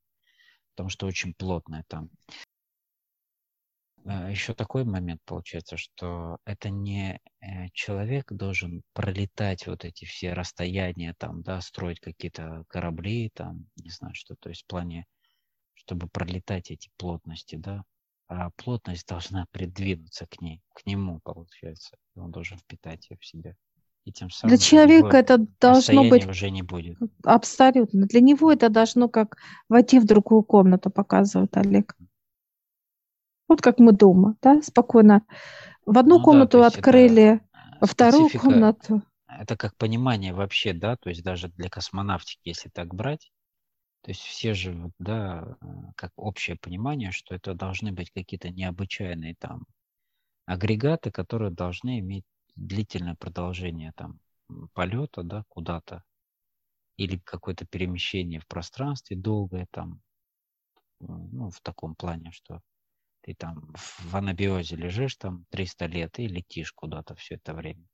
Потому 0.75 0.89
что 0.89 1.07
очень 1.07 1.33
плотная 1.33 1.83
там. 1.87 2.09
Еще 4.07 4.53
такой 4.53 4.85
момент 4.85 5.21
получается, 5.25 5.75
что 5.75 6.37
это 6.45 6.69
не 6.69 7.19
э, 7.41 7.67
человек 7.73 8.31
должен 8.31 8.83
пролетать 8.93 9.67
вот 9.67 9.83
эти 9.83 10.05
все 10.05 10.31
расстояния, 10.31 11.13
там, 11.17 11.41
да, 11.41 11.59
строить 11.59 11.99
какие-то 11.99 12.63
корабли, 12.69 13.29
там, 13.33 13.65
не 13.75 13.89
знаю 13.89 14.13
что, 14.15 14.35
то 14.39 14.47
есть 14.47 14.63
в 14.63 14.67
плане, 14.67 15.05
чтобы 15.73 16.07
пролетать 16.07 16.71
эти 16.71 16.89
плотности, 16.95 17.57
да, 17.57 17.83
а 18.29 18.49
плотность 18.51 19.07
должна 19.07 19.45
придвинуться 19.51 20.25
к 20.27 20.41
ней, 20.41 20.61
к 20.73 20.85
нему, 20.85 21.19
получается. 21.23 21.97
Он 22.15 22.31
должен 22.31 22.57
впитать 22.57 23.09
ее 23.09 23.17
в 23.19 23.25
себя. 23.25 23.55
И 24.05 24.13
тем 24.13 24.29
самым 24.29 24.55
Для 24.55 24.57
человека 24.57 25.17
это 25.17 25.45
должно 25.59 26.07
быть 26.09 26.25
уже 26.25 26.49
не 26.49 26.61
будет. 26.61 26.97
абсолютно. 27.25 28.05
Для 28.05 28.21
него 28.21 28.53
это 28.53 28.69
должно 28.69 29.09
как 29.09 29.37
войти 29.67 29.99
в 29.99 30.05
другую 30.05 30.43
комнату, 30.43 30.89
показывает 30.89 31.57
Олег. 31.57 31.97
Вот 33.47 33.61
как 33.61 33.79
мы 33.79 33.91
дома, 33.93 34.35
да, 34.41 34.61
спокойно. 34.61 35.23
В 35.85 35.97
одну 35.97 36.15
Ну 36.17 36.19
да, 36.19 36.25
комнату 36.25 36.57
это 36.59 36.67
открыли, 36.67 37.41
э, 37.53 37.57
во 37.79 37.87
вторую 37.87 38.29
комнату. 38.29 39.01
это 39.27 39.57
как 39.57 39.75
понимание 39.77 40.33
вообще, 40.33 40.73
да, 40.73 40.97
то 40.97 41.09
есть 41.09 41.23
даже 41.23 41.49
для 41.49 41.69
космонавтики, 41.69 42.41
если 42.49 42.69
так 42.69 42.93
брать, 42.93 43.31
то 44.01 44.11
есть 44.11 44.21
все 44.21 44.53
же, 44.53 44.91
да, 44.99 45.57
как 45.95 46.11
общее 46.15 46.55
понимание, 46.57 47.11
что 47.11 47.35
это 47.35 47.53
должны 47.53 47.91
быть 47.91 48.11
какие-то 48.11 48.49
необычайные 48.49 49.35
там 49.39 49.65
агрегаты, 50.45 51.11
которые 51.11 51.51
должны 51.51 51.99
иметь 51.99 52.25
длительное 52.55 53.15
продолжение 53.15 53.91
там 53.95 54.19
полета, 54.73 55.23
да, 55.23 55.43
куда-то, 55.49 56.03
или 56.97 57.17
какое-то 57.23 57.65
перемещение 57.65 58.39
в 58.39 58.47
пространстве 58.47 59.17
долгое 59.17 59.67
там, 59.71 60.01
ну, 60.99 61.49
в 61.51 61.59
таком 61.61 61.95
плане, 61.95 62.31
что 62.31 62.61
ты 63.27 63.35
там 63.35 63.73
в 63.75 64.15
анабиозе 64.15 64.77
лежишь 64.77 65.17
там 65.17 65.45
300 65.49 65.85
лет 65.85 66.17
и 66.17 66.29
летишь 66.29 66.71
куда-то 66.71 67.13
все 67.15 67.35
это 67.35 67.53
время. 67.53 67.85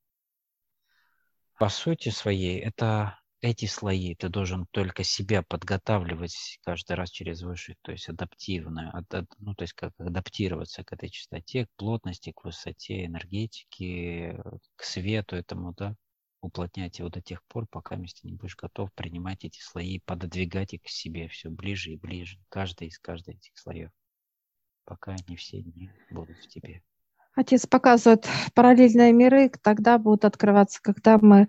По 1.58 1.70
сути 1.70 2.10
своей, 2.10 2.60
это 2.60 3.20
эти 3.42 3.66
слои 3.66 4.14
ты 4.14 4.30
должен 4.30 4.68
только 4.70 5.04
себя 5.04 5.42
подготавливать 5.42 6.60
каждый 6.62 6.96
раз 6.98 7.10
через 7.10 7.42
выше, 7.42 7.76
то 7.82 7.92
есть 7.92 8.10
адаптивную, 8.10 8.96
ад- 8.96 9.28
ну 9.40 9.56
то 9.56 9.64
есть 9.64 9.74
как 9.74 9.94
адаптироваться 9.98 10.84
к 10.84 10.94
этой 10.94 11.10
частоте, 11.10 11.66
к 11.66 11.70
плотности, 11.78 12.32
к 12.32 12.44
высоте 12.44 13.06
энергетики, 13.08 14.36
э, 14.38 14.58
к 14.76 14.84
свету 14.84 15.36
этому, 15.36 15.74
да, 15.74 15.96
уплотнять 16.42 17.00
его 17.00 17.10
до 17.10 17.24
тех 17.24 17.44
пор, 17.46 17.66
пока 17.72 17.96
вместе 17.96 18.28
не 18.28 18.36
будешь 18.36 18.56
готов 18.56 18.94
принимать 18.94 19.46
эти 19.46 19.60
слои, 19.62 20.00
пододвигать 20.06 20.76
их 20.76 20.84
к 20.84 20.90
себе 20.90 21.28
все 21.28 21.50
ближе 21.50 21.90
и 21.90 21.98
ближе, 21.98 22.38
каждый 22.50 22.90
из 22.90 23.00
каждых 23.00 23.38
этих 23.38 23.58
слоев, 23.58 23.90
пока 24.86 25.12
они 25.12 25.36
все 25.36 25.62
не 25.62 25.92
будут 26.12 26.38
в 26.38 26.48
тебе. 26.48 26.82
Отец 27.36 27.66
показывает 27.66 28.28
параллельные 28.54 29.12
миры, 29.12 29.52
тогда 29.62 29.98
будут 29.98 30.26
открываться, 30.26 30.80
когда 30.82 31.18
мы, 31.18 31.48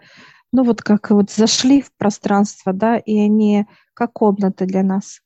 ну 0.50 0.64
вот 0.64 0.82
как 0.82 1.10
вот 1.10 1.30
зашли 1.30 1.82
в 1.82 1.92
пространство, 1.94 2.72
да, 2.72 2.96
и 2.96 3.18
они 3.18 3.66
как 3.92 4.14
комнаты 4.14 4.64
для 4.66 4.82
нас. 4.82 5.20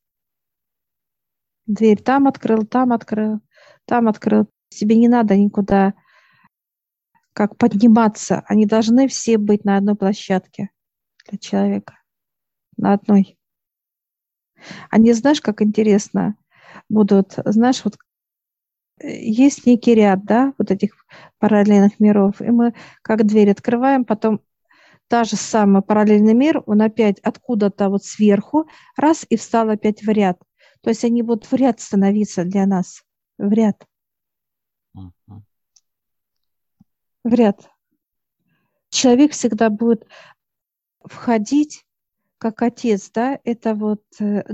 Дверь 1.66 2.02
там 2.02 2.26
открыл, 2.26 2.66
там 2.66 2.92
открыл, 2.92 3.40
там 3.84 4.08
открыл. 4.08 4.48
Тебе 4.70 4.96
не 4.96 5.08
надо 5.08 5.36
никуда 5.36 5.94
как 7.34 7.56
подниматься. 7.56 8.42
Они 8.46 8.66
должны 8.66 9.06
все 9.06 9.38
быть 9.38 9.64
на 9.64 9.76
одной 9.76 9.94
площадке 9.94 10.70
для 11.28 11.38
человека. 11.38 12.00
На 12.76 12.94
одной. 12.94 13.38
Они, 14.90 15.12
знаешь, 15.12 15.40
как 15.40 15.62
интересно 15.62 16.36
будут, 16.88 17.34
знаешь, 17.44 17.82
вот 17.84 17.96
э, 19.00 19.08
есть 19.08 19.66
некий 19.66 19.94
ряд, 19.94 20.24
да, 20.24 20.52
вот 20.58 20.70
этих 20.70 20.92
параллельных 21.38 22.00
миров, 22.00 22.40
и 22.40 22.50
мы 22.50 22.74
как 23.02 23.26
дверь 23.26 23.50
открываем, 23.50 24.04
потом 24.04 24.40
та 25.08 25.24
же 25.24 25.36
самая 25.36 25.82
параллельный 25.82 26.34
мир, 26.34 26.62
он 26.66 26.82
опять 26.82 27.18
откуда-то 27.20 27.88
вот 27.88 28.04
сверху, 28.04 28.68
раз 28.96 29.26
и 29.28 29.36
встал 29.36 29.70
опять 29.70 30.02
в 30.02 30.08
ряд. 30.08 30.38
То 30.82 30.90
есть 30.90 31.04
они 31.04 31.22
будут 31.22 31.50
в 31.50 31.54
ряд 31.54 31.80
становиться 31.80 32.44
для 32.44 32.66
нас, 32.66 33.02
в 33.38 33.50
ряд, 33.50 33.84
в 37.24 37.34
ряд. 37.34 37.68
Человек 38.90 39.32
всегда 39.32 39.70
будет 39.70 40.06
входить 41.00 41.84
как 42.38 42.62
отец, 42.62 43.10
да, 43.10 43.38
это 43.44 43.74
вот 43.74 44.02
э, 44.20 44.44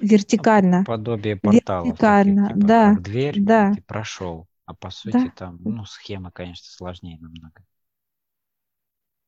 вертикально. 0.00 0.84
Подобие 0.84 1.36
порталов 1.36 1.88
таких, 1.88 1.90
Вертикально, 1.90 2.48
типа 2.48 2.60
да, 2.60 2.94
как 2.94 3.02
дверь, 3.02 3.40
да, 3.40 3.72
ты 3.74 3.82
прошел, 3.82 4.46
а 4.66 4.74
по 4.74 4.90
сути 4.90 5.14
да. 5.14 5.32
там, 5.36 5.58
ну, 5.60 5.84
схема, 5.84 6.30
конечно, 6.30 6.66
сложнее 6.68 7.18
намного. 7.20 7.62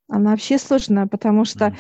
Она 0.09 0.31
вообще 0.31 0.59
сложная, 0.59 1.07
потому 1.07 1.45
что 1.45 1.71
Мгм. 1.71 1.77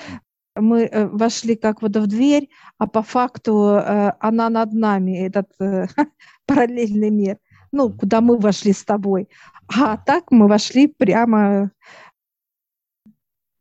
мы 0.57 0.83
э, 0.85 1.07
вошли 1.07 1.55
как 1.55 1.83
вот 1.83 1.96
в 1.96 2.07
дверь, 2.07 2.48
а 2.78 2.87
по 2.87 3.02
факту 3.02 3.74
э, 3.74 4.12
она 4.20 4.48
над 4.48 4.72
нами, 4.72 5.26
этот 5.26 5.48
э, 5.61 5.87
параллельный 6.46 7.11
мир, 7.11 7.38
ну, 7.72 7.90
куда 7.92 8.20
мы 8.20 8.38
вошли 8.38 8.72
с 8.72 8.85
тобой. 8.85 9.28
А 9.68 9.96
так 9.96 10.31
мы 10.31 10.48
вошли 10.48 10.87
прямо 10.87 11.70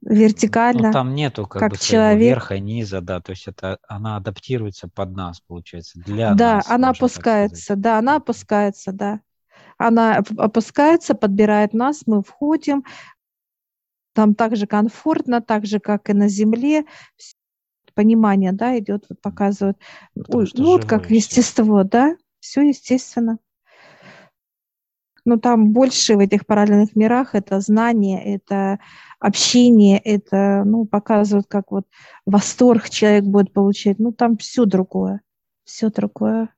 вертикально. 0.02 0.88
Ну, 0.88 0.94
там 0.94 1.16
нету 1.16 1.46
как, 1.48 1.62
как 1.62 1.72
бы 1.72 1.78
человек. 1.78 2.22
верха, 2.22 2.60
низа, 2.60 3.02
да, 3.02 3.22
то 3.22 3.32
есть 3.32 3.48
это 3.48 3.78
она 3.88 4.18
адаптируется 4.18 4.88
под 4.88 5.16
нас, 5.16 5.40
получается, 5.40 6.00
для 6.00 6.34
да, 6.34 6.56
нас. 6.56 6.68
Да, 6.68 6.76
она 6.76 6.90
опускается, 6.90 7.76
да, 7.76 8.00
она 8.00 8.16
опускается, 8.18 8.92
да. 8.92 9.22
Она 9.78 10.24
опускается, 10.38 11.16
подбирает 11.16 11.74
нас, 11.74 12.04
мы 12.06 12.22
входим, 12.22 12.84
там 14.14 14.36
так 14.36 14.56
же 14.56 14.68
комфортно, 14.68 15.42
так 15.42 15.66
же, 15.66 15.80
как 15.80 16.10
и 16.10 16.14
на 16.14 16.28
земле, 16.28 16.86
понимание, 17.94 18.52
да, 18.52 18.78
идет, 18.78 19.06
вот 19.10 19.20
показывают, 19.22 19.78
ну, 20.16 20.46
вот 20.56 20.86
как 20.86 21.10
естество, 21.10 21.84
да, 21.84 22.16
все 22.40 22.62
естественно. 22.62 23.40
Но 25.24 25.38
там 25.38 25.72
больше 25.72 26.16
в 26.16 26.20
этих 26.20 26.46
параллельных 26.46 26.96
мирах 26.96 27.36
это 27.36 27.60
знание, 27.60 28.24
это 28.24 28.80
общение, 29.20 30.00
это, 30.00 30.64
ну, 30.66 30.86
показывают, 30.86 31.48
как 31.48 31.72
вот 31.72 31.88
восторг 32.26 32.90
человек 32.90 33.26
будет 33.26 33.54
получать. 33.54 34.00
Ну, 34.00 34.12
там 34.12 34.38
все 34.38 34.66
другое, 34.66 35.22
все 35.64 35.90
другое. 35.90 36.54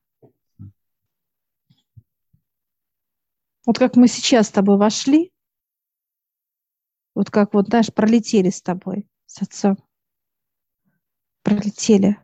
Вот 3.65 3.79
как 3.79 3.95
мы 3.95 4.07
сейчас 4.07 4.47
с 4.47 4.51
тобой 4.51 4.77
вошли, 4.77 5.31
вот 7.15 7.29
как 7.29 7.53
вот, 7.53 7.67
знаешь, 7.67 7.93
пролетели 7.93 8.49
с 8.49 8.61
тобой, 8.61 9.07
с 9.25 9.41
отцом. 9.41 9.77
Пролетели. 11.43 12.22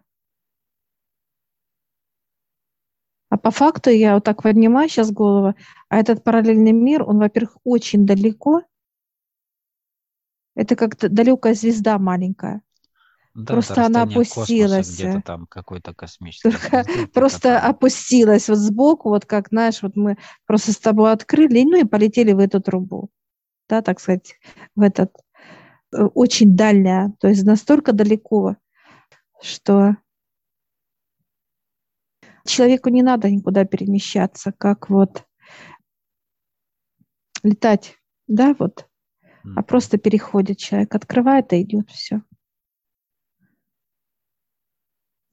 А 3.30 3.38
по 3.38 3.52
факту 3.52 3.92
я 3.92 4.16
вот 4.16 4.24
так 4.24 4.42
поднимаю 4.42 4.90
сейчас 4.90 5.12
голову, 5.12 5.54
а 5.88 5.98
этот 5.98 6.24
параллельный 6.24 6.72
мир, 6.72 7.04
он, 7.04 7.20
во-первых, 7.20 7.58
очень 7.64 8.06
далеко. 8.06 8.64
Это 10.56 10.76
как 10.76 10.98
далекая 10.98 11.54
звезда 11.54 12.00
маленькая. 12.00 12.62
Да, 13.36 13.54
просто 13.54 13.86
она 13.86 14.04
опустилась. 14.04 14.96
Где-то 14.96 15.22
там 15.22 15.46
какой-то 15.48 15.94
космический. 15.94 16.50
Только 16.50 16.86
просто 17.14 17.60
там. 17.60 17.70
опустилась 17.70 18.50
вот 18.50 18.58
сбоку, 18.58 19.10
вот 19.10 19.26
как, 19.26 19.50
знаешь, 19.50 19.82
вот 19.84 19.96
мы 19.96 20.18
просто 20.46 20.74
с 20.74 20.78
тобой 20.78 21.12
открыли, 21.12 21.64
ну 21.64 21.78
и 21.80 21.84
полетели 21.84 22.34
в 22.34 22.40
эту 22.40 22.60
трубу. 22.60 23.10
Да, 23.70 23.84
так 23.84 24.00
сказать, 24.00 24.36
в 24.76 24.82
этот 24.82 25.16
э, 25.94 26.04
очень 26.16 26.56
дальняя, 26.56 27.14
то 27.20 27.28
есть 27.28 27.44
настолько 27.44 27.94
далеко, 27.94 28.56
что 29.42 29.96
человеку 32.50 32.90
не 32.90 33.04
надо 33.04 33.30
никуда 33.30 33.66
перемещаться, 33.66 34.52
как 34.52 34.90
вот 34.90 35.26
летать, 37.44 37.98
да, 38.28 38.56
вот, 38.58 38.88
а 39.56 39.64
просто 39.64 39.98
переходит 39.98 40.58
человек, 40.58 40.94
открывает 40.96 41.54
и 41.54 41.62
идет 41.62 41.90
все. 41.90 42.22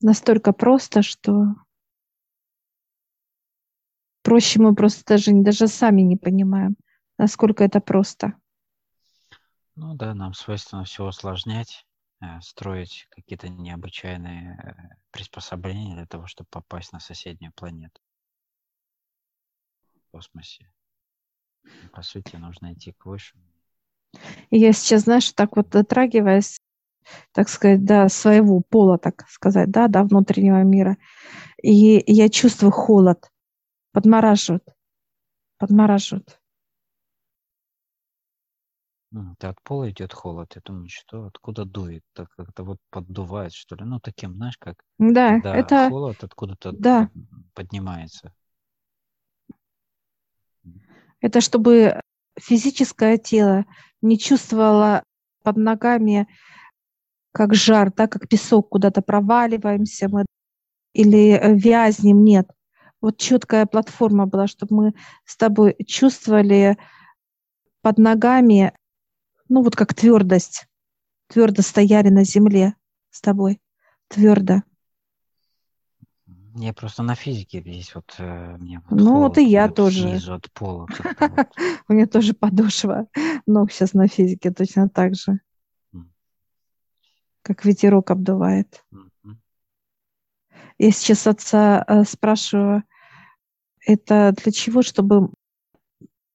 Настолько 0.00 0.52
просто, 0.52 1.02
что 1.02 1.54
проще 4.22 4.60
мы 4.60 4.74
просто 4.74 5.04
даже, 5.06 5.32
даже 5.32 5.68
сами 5.68 6.02
не 6.02 6.16
понимаем, 6.16 6.76
насколько 7.18 7.64
это 7.64 7.80
просто. 7.80 8.34
Ну 9.74 9.94
да, 9.94 10.14
нам 10.14 10.34
свойственно 10.34 10.84
все 10.84 11.04
усложнять. 11.04 11.86
Э, 12.20 12.40
строить 12.40 13.06
какие-то 13.10 13.48
необычайные 13.48 14.56
э, 14.56 14.94
приспособления 15.10 15.94
для 15.96 16.06
того, 16.06 16.26
чтобы 16.26 16.48
попасть 16.50 16.92
на 16.92 17.00
соседнюю 17.00 17.52
планету 17.52 18.00
в 19.94 20.10
космосе. 20.12 20.72
По 21.92 22.02
сути, 22.02 22.36
нужно 22.36 22.72
идти 22.72 22.92
к 22.92 23.04
высшему. 23.04 23.44
И 24.48 24.58
я 24.58 24.72
сейчас, 24.72 25.02
знаешь, 25.02 25.30
так 25.32 25.56
вот 25.56 25.68
дотрагиваясь, 25.68 26.58
так 27.32 27.50
сказать, 27.50 27.84
до 27.84 28.08
своего 28.08 28.62
пола, 28.62 28.96
так 28.96 29.28
сказать, 29.28 29.70
да, 29.70 29.86
до 29.88 30.02
внутреннего 30.04 30.62
мира, 30.62 30.96
и 31.62 32.02
я 32.06 32.30
чувствую 32.30 32.72
холод, 32.72 33.30
подмораживает, 33.92 34.66
подмораживает. 35.58 36.40
Это 39.32 39.50
от 39.50 39.62
пола 39.62 39.90
идет 39.90 40.12
холод. 40.12 40.52
Я 40.54 40.62
думаю, 40.64 40.88
что 40.88 41.26
откуда 41.26 41.64
дует? 41.64 42.02
Так 42.12 42.28
как-то 42.36 42.64
вот 42.64 42.78
поддувает, 42.90 43.52
что 43.52 43.76
ли. 43.76 43.84
Ну, 43.84 44.00
таким, 44.00 44.34
знаешь, 44.34 44.56
как 44.58 44.76
Да, 44.98 45.40
да, 45.42 45.56
это 45.56 45.88
холод 45.88 46.22
откуда-то 46.22 46.72
да, 46.72 47.10
поднимается. 47.54 48.32
это 51.20 51.40
чтобы 51.40 52.00
физическое 52.38 53.18
тело 53.18 53.64
не 54.02 54.18
чувствовало 54.18 55.02
под 55.42 55.56
ногами 55.56 56.28
как 57.32 57.54
жар, 57.54 57.92
да, 57.92 58.06
как 58.06 58.28
песок, 58.28 58.68
куда-то 58.70 59.02
проваливаемся 59.02 60.08
мы 60.08 60.24
или 60.92 61.32
э, 61.32 61.54
вязнем, 61.54 62.24
нет. 62.24 62.48
Вот 63.00 63.18
четкая 63.18 63.66
платформа 63.66 64.26
была, 64.26 64.46
чтобы 64.46 64.76
мы 64.76 64.94
с 65.24 65.36
тобой 65.36 65.76
чувствовали 65.86 66.78
под 67.82 67.98
ногами 67.98 68.72
ну 69.48 69.62
вот 69.62 69.76
как 69.76 69.94
твердость, 69.94 70.66
твердо 71.28 71.62
стояли 71.62 72.08
на 72.08 72.24
земле 72.24 72.74
с 73.10 73.20
тобой, 73.20 73.60
твердо. 74.08 74.62
Я 76.58 76.72
просто 76.72 77.02
на 77.02 77.14
физике 77.14 77.60
здесь 77.60 77.94
вот 77.94 78.14
э, 78.18 78.56
мне 78.56 78.80
вот 78.88 78.98
Ну 78.98 79.18
вот 79.20 79.36
и 79.36 79.44
я 79.44 79.68
тоже. 79.68 80.08
Снизу 80.08 80.34
от 80.34 80.50
пола. 80.52 80.86
У 81.88 81.92
меня 81.92 82.06
тоже 82.06 82.32
подошва 82.32 83.08
ног 83.46 83.70
сейчас 83.70 83.92
на 83.92 84.08
физике 84.08 84.50
точно 84.50 84.88
так 84.88 85.14
же. 85.14 85.40
Как 87.42 87.64
ветерок 87.64 88.10
обдувает. 88.10 88.84
Я 90.78 90.90
сейчас 90.90 91.26
отца 91.26 91.84
э, 91.86 92.04
спрашиваю, 92.04 92.82
это 93.86 94.34
для 94.36 94.52
чего, 94.52 94.82
чтобы 94.82 95.30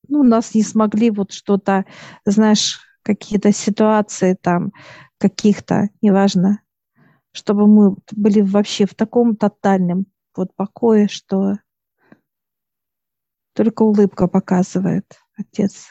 ну, 0.07 0.23
нас 0.23 0.55
не 0.55 0.63
смогли 0.63 1.09
вот 1.09 1.31
что-то, 1.31 1.85
знаешь, 2.25 2.79
какие-то 3.03 3.51
ситуации 3.51 4.37
там, 4.39 4.71
каких-то, 5.17 5.89
неважно, 6.01 6.61
чтобы 7.31 7.67
мы 7.67 7.95
были 8.11 8.41
вообще 8.41 8.85
в 8.85 8.95
таком 8.95 9.35
тотальном 9.35 10.05
вот 10.35 10.53
покое, 10.55 11.07
что 11.07 11.57
только 13.53 13.83
улыбка 13.83 14.27
показывает 14.27 15.05
отец. 15.37 15.89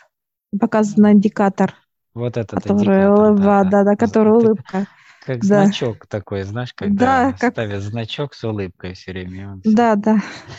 Показывает 0.58 0.98
на 0.98 1.12
индикатор. 1.12 1.74
Вот 2.14 2.36
этот 2.36 2.62
который 2.62 3.04
индикатор, 3.04 3.10
улыба, 3.12 3.42
да, 3.42 3.64
да, 3.64 3.84
да, 3.84 3.96
который 3.96 4.32
улыбка. 4.32 4.86
Как 5.24 5.40
да. 5.40 5.64
значок 5.64 6.06
такой, 6.06 6.42
знаешь, 6.42 6.72
когда 6.72 7.30
да, 7.30 7.32
как... 7.38 7.52
ставят 7.52 7.82
значок 7.82 8.34
с 8.34 8.42
улыбкой 8.42 8.94
все 8.94 9.12
время. 9.12 9.52
Он 9.52 9.60
да, 9.64 9.94
да. 9.94 10.18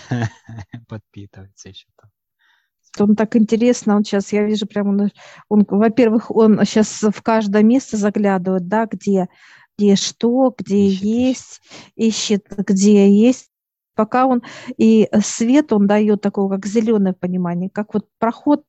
Подпитывается 0.87 1.69
еще 1.69 1.87
там 1.99 2.09
он 2.99 3.15
так 3.15 3.35
интересно, 3.35 3.95
он 3.95 4.03
сейчас, 4.03 4.33
я 4.33 4.43
вижу 4.43 4.67
прямо, 4.67 4.89
он, 4.89 5.11
он 5.49 5.65
во-первых, 5.67 6.31
он 6.31 6.59
сейчас 6.65 7.01
в 7.01 7.21
каждое 7.21 7.63
место 7.63 7.97
заглядывает, 7.97 8.67
да, 8.67 8.85
где, 8.85 9.29
где 9.77 9.95
что, 9.95 10.53
где 10.57 10.87
ищет, 10.87 11.03
есть, 11.03 11.61
ищет, 11.95 12.45
где 12.49 13.09
есть, 13.09 13.49
пока 13.95 14.25
он, 14.25 14.41
и 14.77 15.09
свет 15.23 15.71
он 15.73 15.87
дает 15.87 16.21
такого, 16.21 16.55
как 16.55 16.65
зеленое 16.65 17.13
понимание, 17.13 17.69
как 17.69 17.93
вот 17.93 18.07
проход, 18.19 18.63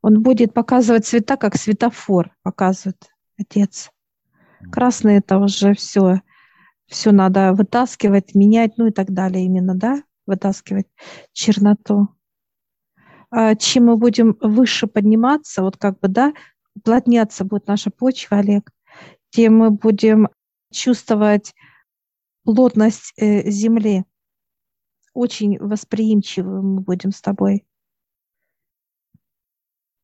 он 0.00 0.22
будет 0.22 0.52
показывать 0.52 1.06
цвета, 1.06 1.36
как 1.36 1.54
светофор 1.56 2.34
показывает 2.42 3.10
отец. 3.38 3.90
Красный 4.70 5.16
это 5.16 5.38
уже 5.38 5.74
все, 5.74 6.22
все 6.86 7.12
надо 7.12 7.52
вытаскивать, 7.52 8.34
менять, 8.34 8.78
ну 8.78 8.88
и 8.88 8.90
так 8.90 9.12
далее 9.12 9.44
именно, 9.44 9.74
да? 9.74 10.02
Вытаскивать 10.26 10.88
черноту. 11.32 12.08
А 13.30 13.54
чем 13.54 13.86
мы 13.86 13.96
будем 13.96 14.36
выше 14.40 14.86
подниматься, 14.86 15.62
вот 15.62 15.76
как 15.76 15.98
бы, 16.00 16.08
да, 16.08 16.34
уплотняться 16.74 17.44
будет 17.44 17.66
наша 17.66 17.90
почва, 17.90 18.38
Олег, 18.38 18.70
тем 19.30 19.56
мы 19.56 19.70
будем 19.70 20.28
чувствовать 20.70 21.54
плотность 22.44 23.12
э, 23.16 23.48
земли. 23.50 24.04
Очень 25.14 25.58
восприимчивы 25.58 26.62
мы 26.62 26.80
будем 26.80 27.12
с 27.12 27.20
тобой. 27.20 27.66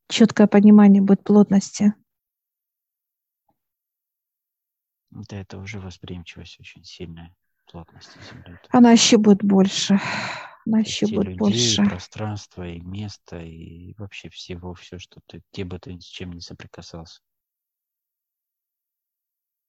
Четкое 0.08 0.46
понимание 0.46 1.02
будет 1.02 1.22
плотности. 1.22 1.94
Да, 5.10 5.40
это 5.40 5.58
уже 5.58 5.80
восприимчивость 5.80 6.60
очень 6.60 6.84
сильная 6.84 7.34
плотности 7.70 8.18
Земли. 8.30 8.58
Она 8.70 8.92
еще 8.92 9.18
будет 9.18 9.42
больше. 9.42 10.00
Она 10.66 10.80
еще 10.80 11.06
будет 11.06 11.28
людей, 11.28 11.38
больше. 11.38 11.84
пространство, 11.84 12.66
и 12.66 12.80
место, 12.80 13.38
и 13.40 13.94
вообще 13.96 14.28
всего, 14.28 14.74
все, 14.74 14.98
что 14.98 15.20
ты, 15.26 15.42
где 15.52 15.64
бы 15.64 15.78
ты 15.78 15.98
с 15.98 16.04
чем 16.04 16.32
не 16.32 16.40
соприкасался. 16.40 17.20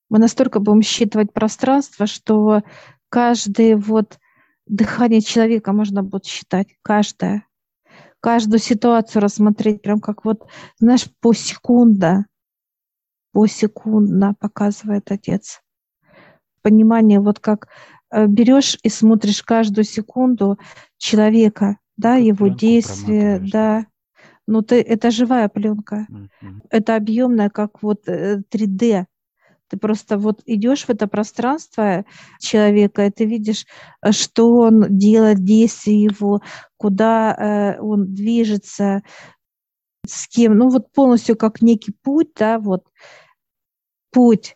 Мы 0.10 0.20
настолько 0.20 0.60
будем 0.60 0.82
считывать 0.82 1.32
пространство, 1.32 2.06
что 2.08 2.64
каждое 3.10 3.78
вот 3.78 4.20
дыхание 4.66 5.22
человека 5.22 5.72
можно 5.72 6.04
будет 6.04 6.26
считать, 6.26 6.68
каждое. 6.82 7.46
Каждую 8.20 8.60
ситуацию 8.60 9.22
рассмотреть, 9.22 9.82
прям 9.82 10.02
как 10.02 10.26
вот, 10.26 10.50
знаешь, 10.78 11.08
по 11.22 11.34
секунда, 11.34 12.26
посекундно 13.32 14.34
показывает 14.34 15.12
Отец. 15.12 15.62
Понимание, 16.62 17.20
вот 17.20 17.40
как 17.40 17.68
э, 18.12 18.26
берешь 18.28 18.78
и 18.84 18.90
смотришь 18.90 19.44
каждую 19.44 19.86
секунду 19.86 20.58
человека, 20.98 21.78
да, 21.98 22.16
его 22.16 22.48
действия, 22.48 23.40
да. 23.52 23.86
Ну, 24.48 24.62
ты, 24.62 24.82
это 24.82 25.12
живая 25.12 25.48
пленка. 25.48 26.08
Mm-hmm. 26.10 26.62
Это 26.72 26.96
объемная, 26.96 27.50
как 27.50 27.84
вот 27.84 28.08
3D. 28.08 28.84
Э, 28.84 29.06
ты 29.68 29.78
просто 29.78 30.18
вот 30.18 30.42
идешь 30.48 30.86
в 30.86 30.90
это 30.90 31.08
пространство 31.08 32.04
человека, 32.40 33.06
и 33.06 33.12
ты 33.12 33.26
видишь, 33.26 33.68
э, 34.02 34.12
что 34.12 34.56
он 34.58 34.86
делает, 34.98 35.44
действия 35.44 36.02
его, 36.02 36.42
куда 36.78 37.78
он 37.80 38.14
движется, 38.14 39.04
с 40.08 40.28
кем. 40.28 40.58
Ну 40.58 40.70
вот 40.70 40.92
полностью 40.92 41.36
как 41.36 41.62
некий 41.62 41.92
путь, 41.92 42.32
да, 42.36 42.60
вот 42.60 42.88
путь. 44.12 44.56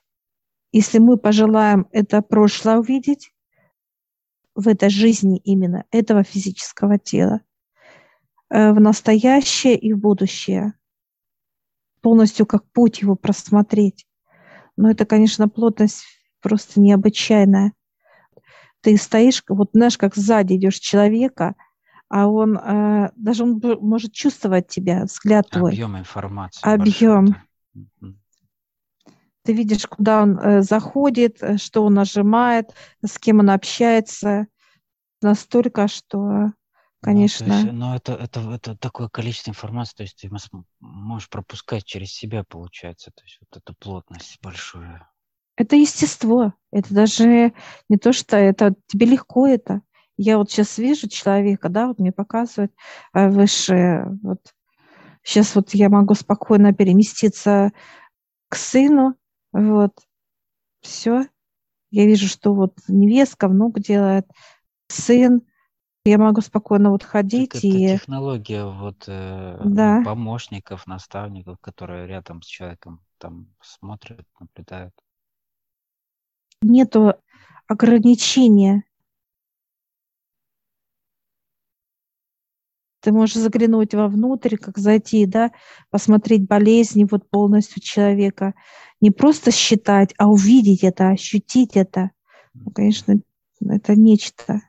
Если 0.73 0.97
мы 0.97 1.17
пожелаем 1.17 1.87
это 1.91 2.23
прошлое 2.23 2.79
увидеть, 2.79 3.31
в 4.55 4.67
этой 4.67 4.89
жизни 4.89 5.37
именно 5.37 5.85
этого 5.91 6.23
физического 6.23 6.97
тела, 6.97 7.41
э, 8.49 8.71
в 8.71 8.79
настоящее 8.79 9.77
и 9.77 9.93
в 9.93 9.99
будущее, 9.99 10.73
полностью 12.01 12.47
как 12.47 12.65
путь 12.71 13.01
его 13.01 13.15
просмотреть. 13.15 14.07
Но 14.75 14.89
это, 14.89 15.05
конечно, 15.05 15.47
плотность 15.47 16.05
просто 16.41 16.81
необычайная. 16.81 17.73
Ты 18.81 18.97
стоишь, 18.97 19.43
вот 19.47 19.69
знаешь, 19.73 19.97
как 19.97 20.15
сзади 20.15 20.55
идешь 20.55 20.79
человека, 20.79 21.55
а 22.09 22.27
он 22.27 22.57
э, 22.57 23.11
даже 23.15 23.43
он 23.43 23.61
может 23.79 24.11
чувствовать 24.11 24.69
тебя, 24.69 25.03
взгляд 25.05 25.49
твой. 25.49 25.71
Объем 25.71 25.99
информации. 25.99 26.59
Объем. 26.67 27.35
Ты 29.43 29.53
видишь, 29.53 29.85
куда 29.85 30.23
он 30.23 30.39
э, 30.39 30.61
заходит, 30.61 31.41
э, 31.41 31.57
что 31.57 31.83
он 31.83 31.95
нажимает, 31.95 32.69
с 33.05 33.19
кем 33.19 33.39
он 33.39 33.49
общается. 33.49 34.47
Настолько, 35.21 35.87
что, 35.87 36.53
конечно... 37.01 37.47
Ну, 37.47 37.53
есть, 37.53 37.71
ну 37.71 37.95
это, 37.95 38.13
это, 38.13 38.39
это 38.51 38.77
такое 38.77 39.09
количество 39.09 39.51
информации, 39.51 39.95
то 39.97 40.03
есть 40.03 40.21
ты 40.21 40.29
можешь 40.79 41.29
пропускать 41.29 41.85
через 41.85 42.13
себя, 42.13 42.43
получается. 42.43 43.11
То 43.13 43.23
есть 43.23 43.39
вот 43.41 43.61
эта 43.61 43.73
плотность 43.77 44.39
большая. 44.41 45.09
Это 45.55 45.75
естество. 45.75 46.53
Это 46.71 46.93
даже 46.93 47.53
не 47.89 47.97
то, 47.97 48.13
что 48.13 48.37
это 48.37 48.73
тебе 48.87 49.05
легко 49.05 49.45
это. 49.47 49.81
Я 50.15 50.37
вот 50.37 50.51
сейчас 50.51 50.77
вижу 50.77 51.09
человека, 51.09 51.69
да, 51.69 51.87
вот 51.87 51.99
мне 51.99 52.11
показывают 52.11 52.71
э, 53.13 53.29
высшее, 53.29 54.17
вот 54.21 54.39
сейчас 55.23 55.55
вот 55.55 55.73
я 55.73 55.89
могу 55.89 56.13
спокойно 56.13 56.73
переместиться 56.73 57.71
к 58.49 58.55
сыну, 58.55 59.15
вот, 59.53 59.93
все. 60.81 61.27
Я 61.91 62.05
вижу, 62.05 62.27
что 62.27 62.53
вот 62.53 62.73
невестка, 62.87 63.47
внук 63.47 63.79
делает, 63.79 64.25
сын. 64.87 65.41
Я 66.05 66.17
могу 66.17 66.41
спокойно 66.41 66.89
вот 66.89 67.03
ходить 67.03 67.51
так 67.51 67.63
и... 67.63 67.83
Это 67.83 67.99
технология 67.99 68.65
вот 68.65 69.05
э, 69.07 69.61
да. 69.63 70.01
помощников, 70.03 70.85
наставников, 70.85 71.59
которые 71.61 72.07
рядом 72.07 72.41
с 72.41 72.45
человеком 72.45 72.99
там 73.19 73.47
смотрят, 73.61 74.27
наблюдают. 74.39 74.93
Нету 76.61 77.13
ограничения 77.67 78.83
Ты 83.03 83.11
можешь 83.11 83.35
заглянуть 83.35 83.93
вовнутрь, 83.93 84.55
как 84.55 84.77
зайти, 84.77 85.25
да, 85.25 85.51
посмотреть 85.89 86.47
болезни 86.47 87.05
вот 87.09 87.29
полностью 87.29 87.81
человека. 87.81 88.53
Не 89.01 89.11
просто 89.11 89.51
считать, 89.51 90.13
а 90.17 90.29
увидеть 90.29 90.85
это, 90.85 91.09
ощутить 91.09 91.75
это. 91.75 92.11
Ну, 92.53 92.71
конечно, 92.71 93.19
это 93.59 93.95
нечто. 93.97 94.61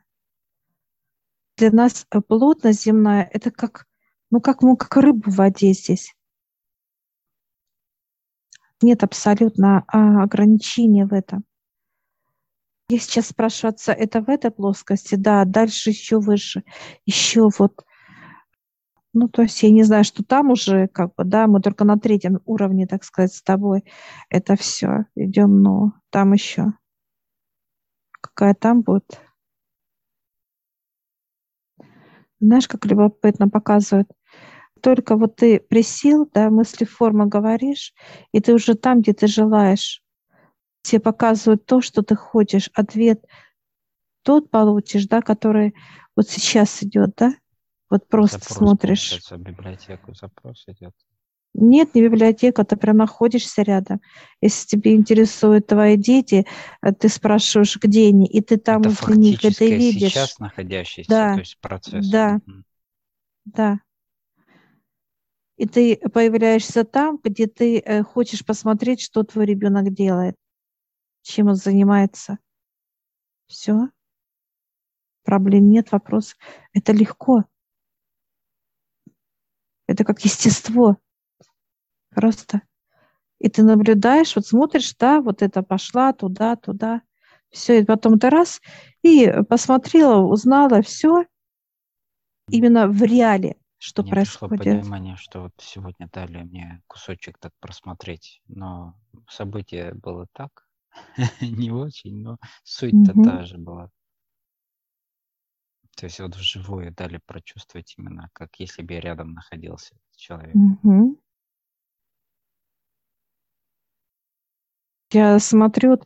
Для 1.55 1.71
нас 1.71 2.05
э, 2.11 2.19
плотность 2.19 2.83
земная– 2.83 3.29
это 3.33 3.51
как, 3.51 3.85
ну, 4.29 4.41
как, 4.41 4.61
ну, 4.61 4.75
как 4.75 4.97
рыба 4.97 5.31
в 5.31 5.35
воде 5.37 5.71
здесь. 5.71 6.13
Нет 8.81 9.01
абсолютно 9.01 9.85
а, 9.87 10.23
ограничения 10.23 11.05
в 11.05 11.13
этом. 11.13 11.45
Я 12.89 12.99
сейчас 12.99 13.27
спрашиваю 13.27 13.75
это 13.87 14.21
в 14.21 14.29
этой 14.29 14.51
плоскости? 14.51 15.15
Да, 15.15 15.45
дальше 15.45 15.91
еще 15.91 16.19
выше, 16.19 16.65
еще 17.05 17.47
вот 17.57 17.85
ну, 19.15 19.29
то 19.29 19.43
есть 19.43 19.63
я 19.63 19.71
не 19.71 19.83
знаю, 19.83 20.03
что 20.03 20.23
там 20.23 20.51
уже, 20.51 20.87
как 20.89 21.15
бы, 21.15 21.23
да, 21.23 21.47
мы 21.47 21.61
только 21.61 21.85
на 21.85 21.97
третьем 21.97 22.41
уровне, 22.45 22.85
так 22.85 23.05
сказать, 23.05 23.33
с 23.33 23.41
тобой. 23.41 23.85
Это 24.29 24.57
все. 24.57 25.05
Идем, 25.15 25.61
но 25.61 25.93
там 26.09 26.33
еще. 26.33 26.73
Какая 28.21 28.53
там 28.53 28.81
будет? 28.81 29.21
Знаешь, 32.41 32.67
как 32.67 32.85
любопытно 32.85 33.47
показывают. 33.47 34.09
Только 34.81 35.15
вот 35.15 35.37
ты 35.37 35.61
присел, 35.61 36.29
да, 36.33 36.49
мысли 36.49 36.83
форма 36.83 37.25
говоришь, 37.25 37.93
и 38.33 38.41
ты 38.41 38.53
уже 38.53 38.75
там, 38.75 38.99
где 38.99 39.13
ты 39.13 39.27
желаешь. 39.27 40.03
Тебе 40.81 40.99
показывают 40.99 41.65
то, 41.65 41.79
что 41.79 42.03
ты 42.03 42.15
хочешь. 42.15 42.69
Ответ 42.73 43.25
тот 44.23 44.51
получишь, 44.51 45.07
да, 45.07 45.21
который 45.21 45.73
вот 46.17 46.27
сейчас 46.27 46.83
идет, 46.83 47.15
да? 47.15 47.33
Вот 47.89 48.07
просто 48.07 48.39
запрос, 48.39 48.57
смотришь. 48.57 49.21
В 49.29 49.37
библиотеку 49.37 50.13
запрос 50.13 50.63
идет. 50.67 50.93
Нет, 51.57 51.95
не 51.95 52.03
библиотека, 52.03 52.65
ты 52.65 52.75
прям 52.75 52.97
находишься 52.97 53.61
рядом. 53.61 54.01
Если 54.41 54.67
тебе 54.67 54.95
интересуют 54.95 55.67
твои 55.67 55.95
дети, 55.95 56.45
э, 56.81 56.91
ты 56.91 57.07
спрашиваешь, 57.07 57.77
где 57.77 58.09
они, 58.09 58.27
и 58.27 58.41
ты 58.41 58.57
там 58.57 58.81
это 58.81 58.89
возле 58.89 59.15
них, 59.15 59.39
ты 59.39 59.75
видишь. 59.75 60.11
сейчас 60.11 60.39
находящийся, 60.39 61.09
да, 61.09 61.33
то 61.35 61.39
есть 61.39 61.57
процесс. 61.61 62.09
Да, 62.09 62.41
mm 62.45 62.63
да. 63.45 63.79
И 65.57 65.67
ты 65.67 65.97
появляешься 65.97 66.83
там, 66.83 67.19
где 67.23 67.47
ты 67.47 67.79
э, 67.79 68.03
хочешь 68.03 68.43
посмотреть, 68.45 69.01
что 69.01 69.23
твой 69.23 69.45
ребенок 69.45 69.93
делает, 69.93 70.35
чем 71.21 71.47
он 71.47 71.55
занимается. 71.55 72.39
Все. 73.47 73.87
Проблем 75.23 75.69
нет, 75.69 75.91
вопрос. 75.91 76.35
Это 76.73 76.91
легко. 76.91 77.45
Это 79.87 80.03
как 80.03 80.21
естество. 80.21 80.97
Просто. 82.09 82.61
И 83.39 83.49
ты 83.49 83.63
наблюдаешь, 83.63 84.35
вот 84.35 84.47
смотришь, 84.47 84.95
да, 84.95 85.21
вот 85.21 85.41
это 85.41 85.61
пошла 85.61 86.13
туда, 86.13 86.55
туда. 86.55 87.01
Все, 87.51 87.79
и 87.79 87.85
потом 87.85 88.19
ты 88.19 88.29
раз, 88.29 88.61
и 89.01 89.31
посмотрела, 89.47 90.21
узнала 90.21 90.81
все 90.81 91.25
именно 92.49 92.87
в 92.87 93.01
реале, 93.01 93.55
что 93.77 94.03
мне 94.03 94.11
происходит. 94.11 94.63
Пришло 94.63 94.79
понимание, 94.81 95.15
что 95.15 95.43
вот 95.43 95.53
сегодня 95.59 96.09
дали 96.11 96.43
мне 96.43 96.81
кусочек 96.87 97.37
так 97.39 97.53
просмотреть, 97.59 98.41
но 98.47 98.95
событие 99.29 99.93
было 99.93 100.27
так, 100.33 100.67
не 101.41 101.71
очень, 101.71 102.21
но 102.21 102.37
суть-то 102.63 103.11
угу. 103.11 103.23
та 103.23 103.43
же 103.43 103.57
была. 103.57 103.89
То 105.95 106.05
есть 106.05 106.19
вот 106.19 106.35
вживую 106.35 106.93
дали 106.93 107.19
прочувствовать 107.25 107.95
именно, 107.97 108.29
как 108.33 108.55
если 108.59 108.83
бы 108.83 108.93
я 108.93 108.99
рядом 108.99 109.33
находился 109.33 109.95
человек. 110.15 110.53
Угу. 110.53 111.19
Я 115.11 115.39
смотрю, 115.39 115.93
э, 115.93 115.97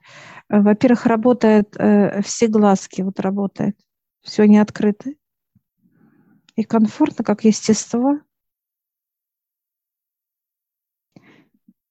во-первых, 0.49 1.07
работает 1.07 1.75
э, 1.77 2.21
все 2.21 2.47
глазки, 2.47 3.01
вот 3.01 3.19
работает, 3.19 3.75
все 4.21 4.45
не 4.45 4.59
открыто. 4.59 5.09
И 6.55 6.63
комфортно, 6.63 7.23
как 7.23 7.43
естество. 7.43 8.19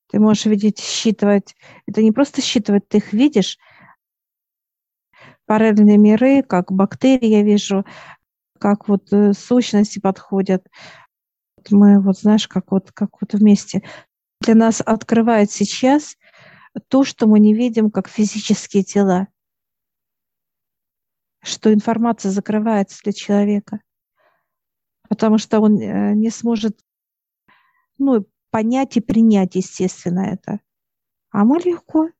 Ты 0.08 0.20
можешь 0.20 0.46
видеть, 0.46 0.78
считывать. 0.78 1.56
Это 1.86 2.02
не 2.02 2.12
просто 2.12 2.42
считывать, 2.42 2.86
ты 2.88 2.98
их 2.98 3.12
видишь, 3.12 3.58
параллельные 5.48 5.96
миры, 5.96 6.42
как 6.42 6.70
бактерии 6.70 7.26
я 7.26 7.42
вижу, 7.42 7.84
как 8.60 8.86
вот 8.86 9.12
э, 9.12 9.32
сущности 9.32 9.98
подходят. 9.98 10.64
Мы 11.70 12.00
вот, 12.00 12.18
знаешь, 12.18 12.46
как 12.46 12.70
вот, 12.70 12.92
как 12.92 13.20
вот 13.20 13.32
вместе. 13.32 13.82
Для 14.42 14.54
нас 14.54 14.82
открывает 14.84 15.50
сейчас 15.50 16.16
то, 16.88 17.02
что 17.02 17.26
мы 17.26 17.40
не 17.40 17.54
видим, 17.54 17.90
как 17.90 18.08
физические 18.08 18.84
тела. 18.84 19.28
Что 21.42 21.72
информация 21.72 22.30
закрывается 22.30 23.00
для 23.02 23.12
человека. 23.12 23.80
Потому 25.08 25.38
что 25.38 25.60
он 25.60 25.80
э, 25.80 26.12
не 26.14 26.28
сможет 26.28 26.78
ну, 27.96 28.26
понять 28.50 28.98
и 28.98 29.00
принять, 29.00 29.54
естественно, 29.54 30.20
это. 30.20 30.60
А 31.30 31.44
мы 31.44 31.58
легко 31.58 32.10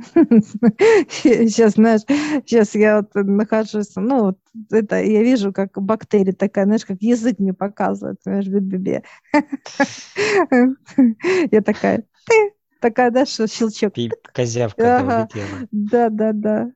Сейчас, 1.08 1.74
знаешь, 1.74 2.02
сейчас 2.46 2.74
я 2.74 2.96
вот 2.96 3.14
нахожусь, 3.14 3.94
ну, 3.96 4.24
вот 4.24 4.38
это 4.70 5.02
я 5.02 5.22
вижу, 5.22 5.52
как 5.52 5.80
бактерия 5.80 6.32
такая, 6.32 6.64
знаешь, 6.64 6.84
как 6.84 6.98
язык 7.00 7.38
мне 7.38 7.52
показывает, 7.52 8.18
знаешь, 8.22 8.46
бе-бе-бе. 8.46 9.02
Я 11.50 11.62
такая, 11.62 12.04
ты, 12.26 12.52
такая, 12.80 13.10
да, 13.10 13.26
что 13.26 13.46
щелчок. 13.46 13.94
Козявка 14.34 14.98
ага. 14.98 15.28
Да, 15.70 16.08
да, 16.08 16.32
да. 16.32 16.72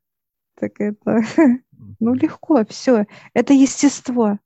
Так 0.56 0.72
это, 0.78 1.22
ну, 2.00 2.14
легко, 2.14 2.64
все. 2.68 3.06
Это 3.32 3.54
естество. 3.54 4.38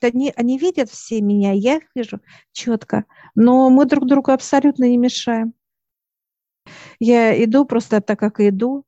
Они, 0.00 0.32
они 0.36 0.58
видят 0.58 0.90
все 0.90 1.20
меня, 1.20 1.52
я 1.52 1.76
их 1.76 1.84
вижу 1.94 2.20
четко, 2.50 3.04
но 3.36 3.70
мы 3.70 3.86
друг 3.86 4.06
другу 4.06 4.32
абсолютно 4.32 4.88
не 4.88 4.96
мешаем. 4.96 5.54
Я 6.98 7.44
иду 7.44 7.64
просто 7.64 8.00
так, 8.00 8.18
как 8.18 8.40
иду, 8.40 8.84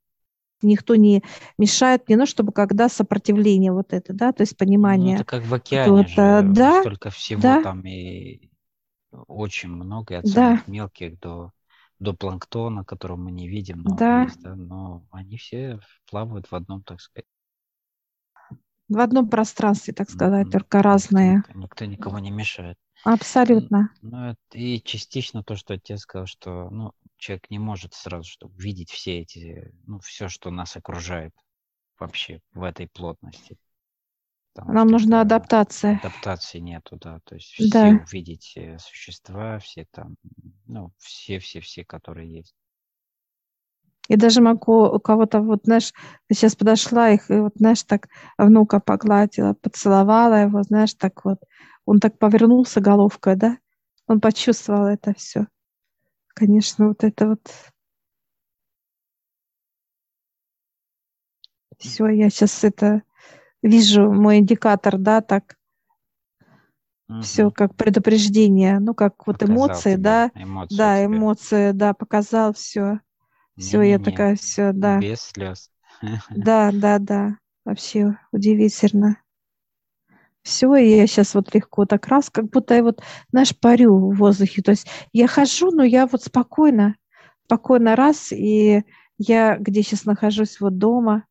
никто 0.62 0.97
не 0.97 1.22
мешает 1.59 2.09
мне, 2.09 2.16
ну, 2.16 2.26
чтобы 2.26 2.53
когда 2.53 2.89
сопротивление 2.89 3.72
вот 3.72 3.93
это, 3.93 4.12
да, 4.12 4.32
то 4.32 4.43
есть 4.43 4.57
понимание. 4.57 5.16
Ну, 5.16 5.20
это 5.22 5.24
как 5.24 5.45
в 5.45 5.55
океане 5.55 5.91
вот, 5.91 6.09
же, 6.09 6.43
да, 6.43 6.80
столько 6.80 7.11
всего 7.11 7.41
да, 7.41 7.62
там 7.62 7.87
и 7.87 8.51
очень 9.26 9.68
много, 9.68 10.18
от 10.18 10.24
да. 10.24 10.30
самых 10.30 10.68
мелких 10.68 11.18
до, 11.20 11.53
до 11.99 12.14
планктона, 12.14 12.85
которого 12.85 13.16
мы 13.16 13.30
не 13.30 13.49
видим, 13.49 13.82
но, 13.82 13.97
да. 13.97 14.22
Есть, 14.24 14.41
да, 14.41 14.57
но 14.57 15.07
они 15.11 15.37
все 15.37 15.80
плавают 16.11 16.51
в 16.51 16.55
одном, 16.55 16.82
так 16.82 17.01
сказать. 17.01 17.26
В 18.89 18.99
одном 18.99 19.28
пространстве, 19.28 19.95
так 19.95 20.11
сказать, 20.11 20.49
mm-hmm. 20.49 20.53
только 20.53 20.82
разные. 20.82 21.43
Никто, 21.55 21.87
никому 21.87 22.18
не 22.18 22.30
мешает. 22.30 22.76
Абсолютно. 23.05 23.90
Ну, 24.00 24.34
и 24.52 24.80
частично 24.80 25.44
то, 25.44 25.57
что 25.57 25.74
отец 25.74 26.00
сказал, 26.00 26.26
что 26.26 26.70
ну, 26.70 26.92
человек 27.18 27.50
не 27.50 27.59
может 27.59 27.92
сразу 27.92 28.28
чтобы 28.28 28.55
видеть 28.57 28.90
все 28.90 29.20
эти, 29.20 29.72
ну, 29.86 29.98
все, 30.00 30.28
что 30.28 30.50
нас 30.50 30.76
окружает 30.76 31.34
вообще 31.98 32.40
в 32.52 32.62
этой 32.62 32.88
плотности. 32.88 33.59
Нам 34.57 34.86
нужна 34.88 35.20
адаптация. 35.20 35.98
Адаптации 35.98 36.61
нету, 36.61 36.96
да. 36.96 37.20
То 37.24 37.34
есть 37.34 37.48
все 37.48 37.68
да. 37.70 37.88
увидеть 37.88 38.52
э, 38.57 38.78
существа, 38.78 39.59
все 39.59 39.84
там, 39.90 40.16
ну, 40.66 40.92
все-все-все, 40.98 41.84
которые 41.84 42.32
есть. 42.32 42.55
И 44.09 44.16
даже 44.16 44.42
могу 44.42 44.84
у 44.84 44.98
кого-то, 44.98 45.40
вот, 45.40 45.62
знаешь, 45.64 45.92
сейчас 46.30 46.55
подошла 46.55 47.11
их, 47.11 47.30
и 47.30 47.40
вот, 47.40 47.52
знаешь, 47.57 47.82
так 47.84 48.09
внука 48.36 48.80
погладила, 48.80 49.55
поцеловала 49.55 50.34
его, 50.34 50.62
знаешь, 50.62 50.94
так 50.94 51.24
вот. 51.24 51.38
Он 51.86 52.00
так 52.00 52.18
повернулся 52.18 52.80
головкой, 52.80 53.36
да? 53.36 53.59
Он 54.07 54.20
почувствовал 54.20 54.86
это 54.86 55.14
все. 55.14 55.46
Конечно, 56.28 56.88
вот 56.88 57.05
это 57.05 57.28
вот... 57.28 57.40
Все, 61.78 62.09
я 62.09 62.30
сейчас 62.30 62.62
это 62.64 63.02
вижу, 63.62 64.12
мой 64.12 64.38
индикатор, 64.38 64.98
да, 64.98 65.20
так 65.20 65.57
угу. 67.09 67.20
все 67.20 67.50
как 67.50 67.74
предупреждение, 67.74 68.78
ну 68.78 68.94
как 68.94 69.26
вот 69.26 69.38
показал 69.38 69.57
эмоции, 69.57 69.94
да, 69.96 70.30
эмоции 70.34 70.76
да, 70.76 70.96
тебе. 70.96 71.07
эмоции, 71.07 71.70
да, 71.72 71.94
показал 71.94 72.52
все, 72.55 73.00
все, 73.57 73.82
я 73.82 73.98
такая 73.98 74.36
все, 74.36 74.72
да, 74.72 74.98
без 74.98 75.20
слез, 75.20 75.70
да, 76.30 76.70
да, 76.72 76.98
да, 76.98 77.38
вообще 77.64 78.18
удивительно. 78.32 79.18
Все, 80.42 80.74
и 80.76 80.96
я 80.96 81.07
сейчас 81.07 81.34
вот 81.34 81.55
легко 81.55 81.86
так 81.86 82.07
раз, 82.09 82.28
как 82.28 82.50
будто 82.50 82.74
я 82.74 82.82
вот, 82.82 83.02
знаешь, 83.30 83.59
парю 83.59 83.96
в 83.96 84.16
воздухе. 84.16 84.61
То 84.61 84.72
есть 84.72 84.86
я 85.12 85.26
хожу, 85.26 85.70
но 85.70 85.82
я 85.82 86.07
вот 86.07 86.22
спокойно, 86.22 86.96
спокойно 87.46 87.96
раз, 87.96 88.30
и 88.30 88.82
я 89.16 89.57
где 89.57 89.82
сейчас 89.82 90.05
нахожусь, 90.05 90.61
вот 90.61 90.76
дома, 90.76 91.24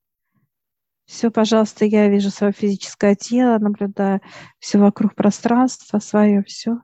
все, 1.05 1.30
пожалуйста, 1.32 1.86
я 1.86 2.07
вижу 2.07 2.30
свое 2.30 2.53
физическое 2.53 3.15
тело, 3.15 3.57
наблюдаю. 3.59 4.21
Все 4.59 4.80
вокруг 4.80 5.15
пространства 5.15 5.99
свое, 5.99 6.43
все, 6.43 6.80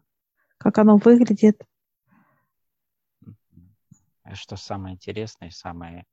как 0.57 0.77
оно 0.77 0.97
выглядит. 0.97 1.61
Что 4.33 4.55
самое 4.55 4.95
интересное, 4.95 5.49
самое, 5.51 6.05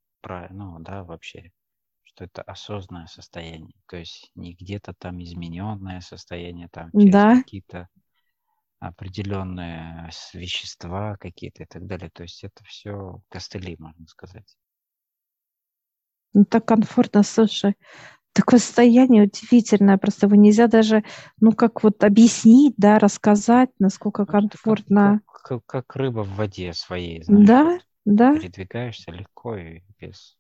ну, 0.51 0.79
да, 0.81 1.05
вообще, 1.05 1.51
что 2.05 2.25
это 2.25 2.43
осознанное 2.43 3.07
состояние, 3.07 3.75
то 3.87 3.97
есть 3.97 4.31
не 4.35 4.55
где-то 4.55 4.95
там 4.95 5.23
измененное 5.23 6.01
состояние, 6.01 6.69
там 6.73 6.93
через 6.99 7.13
да. 7.13 7.37
какие-то 7.37 7.89
определенные 8.79 10.11
вещества 10.35 11.17
какие-то 11.19 11.63
и 11.65 11.67
так 11.67 11.87
далее. 11.87 12.11
То 12.11 12.23
есть 12.23 12.45
это 12.45 12.63
все 12.65 13.21
костыли, 13.29 13.77
можно 13.79 14.07
сказать. 14.07 14.57
Ну, 16.35 16.45
так 16.45 16.67
комфортно, 16.67 17.23
слушай. 17.23 17.77
Такое 18.35 18.61
состояние 18.61 19.23
удивительное, 19.25 19.97
просто 19.97 20.27
его 20.27 20.37
нельзя 20.37 20.67
даже, 20.67 21.05
ну, 21.41 21.53
как 21.53 21.83
вот 21.83 22.05
объяснить, 22.05 22.75
да, 22.77 22.99
рассказать, 22.99 23.71
насколько 23.79 24.27
комфортно. 24.27 25.23
Как, 25.25 25.43
как, 25.43 25.67
как 25.67 25.97
рыба 25.97 26.21
в 26.23 26.37
воде 26.37 26.75
своей, 26.75 27.23
знаешь. 27.23 27.47
Да, 27.47 27.65
вот, 27.65 27.81
да. 28.07 28.35
Передвигаешься 28.37 29.11
легко 29.11 29.57
и 29.57 29.83
без... 30.01 30.39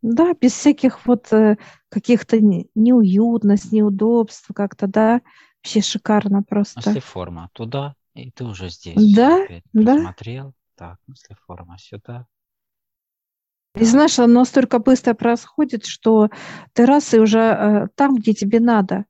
Да, 0.00 0.32
без 0.34 0.52
всяких 0.52 1.04
вот 1.06 1.32
э, 1.32 1.58
каких-то 1.88 2.38
неуютность, 2.40 3.72
неудобств 3.72 4.48
как-то, 4.54 4.86
да. 4.86 5.20
Вообще 5.62 5.80
шикарно 5.80 6.42
просто. 6.42 6.82
Если 6.84 7.00
форма 7.00 7.50
туда, 7.52 7.96
и 8.14 8.30
ты 8.30 8.44
уже 8.44 8.68
здесь. 8.68 9.14
Да, 9.14 9.46
да. 9.72 9.96
Посмотрел, 9.96 10.54
так, 10.76 10.98
если 11.08 11.34
форма 11.46 11.78
сюда, 11.78 12.26
и 13.76 13.84
знаешь, 13.84 14.20
оно 14.20 14.40
настолько 14.40 14.78
быстро 14.78 15.14
происходит, 15.14 15.84
что 15.84 16.30
ты 16.74 16.86
раз 16.86 17.12
и 17.12 17.18
уже 17.18 17.40
э, 17.40 17.88
там, 17.96 18.14
где 18.14 18.32
тебе 18.32 18.60
надо. 18.60 19.04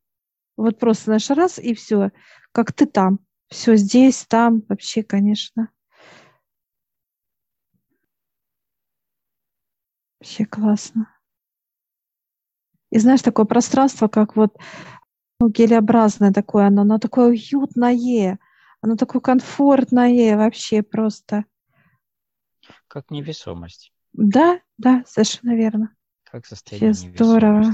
Вот 0.57 0.79
просто 0.79 1.05
знаешь, 1.05 1.29
раз 1.29 1.59
и 1.59 1.75
все, 1.75 2.13
как 2.51 2.73
ты 2.73 2.87
там. 2.87 3.19
Все 3.49 3.77
здесь, 3.77 4.25
там, 4.27 4.63
вообще, 4.71 5.03
конечно. 5.03 5.69
Вообще 10.25 10.47
классно. 10.47 11.15
И 12.89 12.99
знаешь, 12.99 13.21
такое 13.21 13.45
пространство, 13.45 14.09
как 14.09 14.37
вот 14.37 14.57
ну, 15.39 15.51
гелеобразное 15.51 16.33
такое, 16.33 16.67
оно, 16.69 16.81
оно 16.81 16.99
такое 16.99 17.27
уютное, 17.29 18.39
оно 18.81 18.97
такое 18.97 19.21
комфортное 19.21 20.35
вообще 20.39 20.83
просто. 20.83 21.45
Как 22.89 23.11
невесомость. 23.11 23.93
Да, 24.15 24.61
да, 24.79 25.05
совершенно 25.07 25.55
верно. 25.55 25.95
Как 26.23 26.47
состояние 26.47 26.91
Все 26.91 27.25
здорово. 27.25 27.65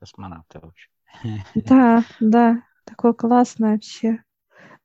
Космонавта 0.00 0.60
вообще. 0.60 0.88
Да, 1.54 2.02
да, 2.18 2.62
такое 2.86 3.12
классное 3.12 3.72
вообще. 3.72 4.24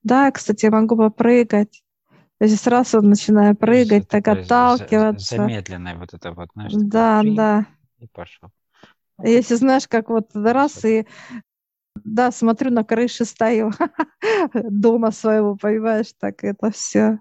Да, 0.03 0.29
кстати, 0.31 0.65
могу 0.65 0.97
попрыгать. 0.97 1.81
То 2.43 2.47
есть 2.47 2.61
сразу 2.61 3.01
начинаю 3.01 3.55
прыгать, 3.55 4.09
так 4.09 4.27
отталкиваться. 4.27 5.37
Замедленное 5.37 5.95
вот 5.95 6.13
это 6.13 6.33
вот, 6.33 6.49
знаешь. 6.53 6.73
Да, 6.73 7.23
да. 7.23 7.65
И 7.99 8.07
пошел. 8.07 8.49
Если 9.23 9.55
знаешь, 9.55 9.87
как 9.87 10.09
вот 10.09 10.31
раз 10.35 10.83
и 10.83 11.07
да, 12.03 12.33
смотрю 12.33 12.69
на 12.71 12.83
крыше 12.83 13.23
стою 13.23 13.71
дома 14.53 15.11
своего, 15.11 15.55
понимаешь, 15.55 16.11
так 16.19 16.43
это 16.43 16.69
все. 16.71 17.19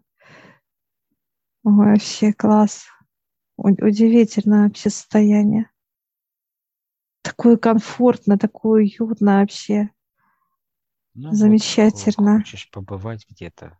вообще 1.63 2.33
класс. 2.33 2.87
Удивительное 3.57 4.65
вообще 4.65 4.91
состояние. 4.91 5.71
Такое 7.23 7.57
комфортно, 7.59 8.37
такое 8.39 8.83
уютно 8.83 9.39
вообще. 9.39 9.91
Ну, 11.15 11.33
Замечательно. 11.33 12.33
Вот, 12.33 12.43
хочешь 12.43 12.71
побывать 12.71 13.27
где-то, 13.29 13.79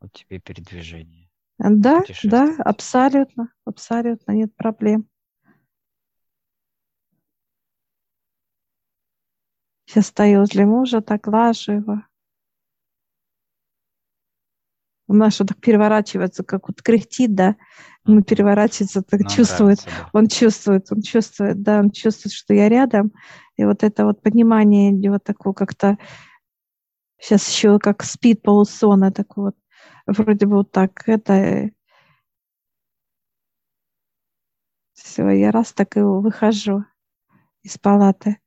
вот 0.00 0.12
тебе 0.12 0.38
передвижение. 0.40 1.28
Да, 1.58 2.02
да, 2.22 2.54
абсолютно, 2.58 3.52
абсолютно, 3.64 4.32
нет 4.32 4.54
проблем. 4.56 5.08
Сейчас 9.86 10.08
стою 10.08 10.40
возле 10.40 10.66
мужа, 10.66 11.00
так 11.00 11.26
лажу 11.26 11.72
его. 11.72 12.02
У 15.08 15.14
нас 15.14 15.34
что 15.34 15.44
так 15.44 15.58
переворачивается, 15.60 16.42
как 16.42 16.68
вот 16.68 16.82
кряхтит, 16.82 17.34
да, 17.34 17.56
он 18.04 18.24
переворачивается, 18.24 19.02
так 19.02 19.20
Нам 19.20 19.30
чувствует, 19.30 19.78
нравится, 19.86 20.10
да. 20.12 20.18
он 20.18 20.26
чувствует, 20.26 20.86
он 20.90 21.02
чувствует, 21.02 21.62
да, 21.62 21.78
он 21.78 21.90
чувствует, 21.90 22.32
что 22.32 22.54
я 22.54 22.68
рядом, 22.68 23.12
и 23.56 23.64
вот 23.64 23.84
это 23.84 24.04
вот 24.04 24.20
понимание 24.20 25.10
вот 25.10 25.22
такое 25.22 25.52
как-то, 25.52 25.96
сейчас 27.20 27.48
еще 27.48 27.78
как 27.78 28.02
спит 28.02 28.42
полусона, 28.42 29.12
так 29.12 29.36
вот, 29.36 29.54
вроде 30.06 30.46
бы 30.46 30.56
вот 30.56 30.70
так, 30.70 31.08
это, 31.08 31.70
все, 34.94 35.28
я 35.30 35.50
раз 35.50 35.72
так 35.72 35.96
и 35.96 36.00
выхожу 36.00 36.84
из 37.62 37.78
палаты. 37.78 38.38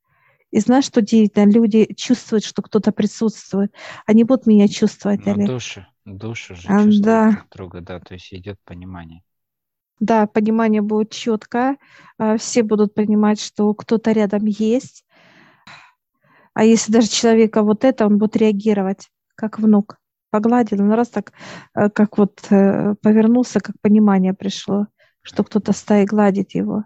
И 0.50 0.58
знаешь, 0.58 0.86
что 0.86 1.00
удивительно? 1.00 1.50
Люди 1.50 1.92
чувствуют, 1.94 2.44
что 2.44 2.62
кто-то 2.62 2.90
присутствует. 2.90 3.72
Они 4.06 4.24
будут 4.24 4.46
меня 4.46 4.66
чувствовать. 4.68 5.24
На 5.24 5.30
или... 5.30 5.46
душе. 5.46 5.86
Душу 6.04 6.56
же 6.56 6.62
А, 6.68 6.82
чувствуют 6.84 7.02
Да, 7.02 7.30
друг 7.32 7.48
друга, 7.50 7.80
да, 7.82 8.00
то 8.00 8.14
есть 8.14 8.32
идет 8.34 8.58
понимание. 8.64 9.22
да, 10.00 10.26
понимание 10.26 10.82
будет 10.82 11.10
четкое, 11.12 11.76
а, 12.18 12.36
все 12.36 12.62
будут 12.62 12.94
понимать, 12.94 13.40
что 13.40 13.72
кто-то 13.74 14.10
рядом 14.12 14.46
есть, 14.46 15.04
а 16.54 16.64
если 16.64 16.90
даже 16.90 17.08
человека 17.08 17.62
вот 17.62 17.84
это, 17.84 18.06
он 18.06 18.18
будет 18.18 18.34
реагировать, 18.36 19.10
как 19.36 19.58
внук. 19.58 19.98
Погладил, 20.30 20.80
он 20.80 20.92
раз 20.92 21.08
так, 21.08 21.32
э, 21.74 21.90
как 21.90 22.18
вот 22.18 22.40
э, 22.50 22.94
повернулся, 23.02 23.60
как 23.60 23.80
понимание 23.80 24.32
пришло, 24.32 24.86
что 25.22 25.44
кто-то 25.44 25.72
стоит, 25.72 26.08
гладит 26.08 26.54
его, 26.54 26.84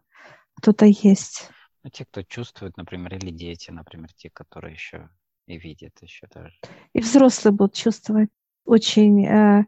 кто-то 0.57 0.87
есть. 0.87 1.51
Ну, 1.83 1.91
те, 1.91 2.05
кто 2.07 2.23
чувствует, 2.23 2.77
например, 2.77 3.15
или 3.17 3.31
дети, 3.31 3.71
например, 3.71 4.09
те, 4.15 4.31
которые 4.31 4.75
еще 4.75 5.11
и 5.47 5.59
видят 5.59 5.93
еще 6.01 6.27
даже. 6.33 6.55
И 6.95 7.01
взрослые 7.01 7.53
будут 7.53 7.75
чувствовать 7.75 8.31
очень 8.65 9.27
э, 9.27 9.67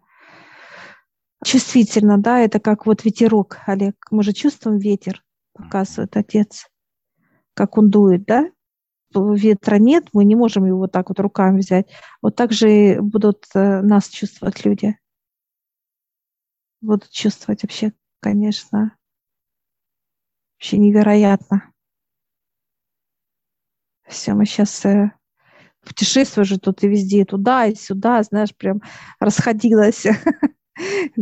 чувствительно, 1.44 2.18
да, 2.18 2.40
это 2.40 2.60
как 2.60 2.86
вот 2.86 3.04
ветерок, 3.04 3.58
Олег. 3.66 3.94
Мы 4.10 4.22
же 4.22 4.32
чувствуем 4.32 4.78
ветер, 4.78 5.22
показывает 5.52 6.16
отец, 6.16 6.68
как 7.54 7.76
он 7.78 7.90
дует, 7.90 8.24
да? 8.24 8.50
Ветра 9.34 9.76
нет, 9.76 10.08
мы 10.12 10.24
не 10.24 10.34
можем 10.34 10.66
его 10.66 10.78
вот 10.78 10.92
так 10.92 11.08
вот 11.08 11.20
руками 11.20 11.58
взять. 11.58 11.88
Вот 12.22 12.36
так 12.36 12.52
же 12.52 13.00
будут 13.00 13.46
э, 13.54 13.80
нас 13.82 14.08
чувствовать 14.08 14.64
люди. 14.64 14.98
Будут 16.80 17.10
чувствовать 17.10 17.62
вообще, 17.62 17.92
конечно, 18.20 18.96
вообще 20.56 20.78
невероятно. 20.78 21.72
Все, 24.06 24.34
мы 24.34 24.46
сейчас 24.46 24.84
путешествую 25.86 26.44
же 26.44 26.58
тут 26.58 26.82
и 26.82 26.88
везде, 26.88 27.22
и 27.22 27.24
туда, 27.24 27.66
и 27.66 27.74
сюда, 27.74 28.22
знаешь, 28.22 28.54
прям 28.54 28.82
расходилась. 29.20 30.04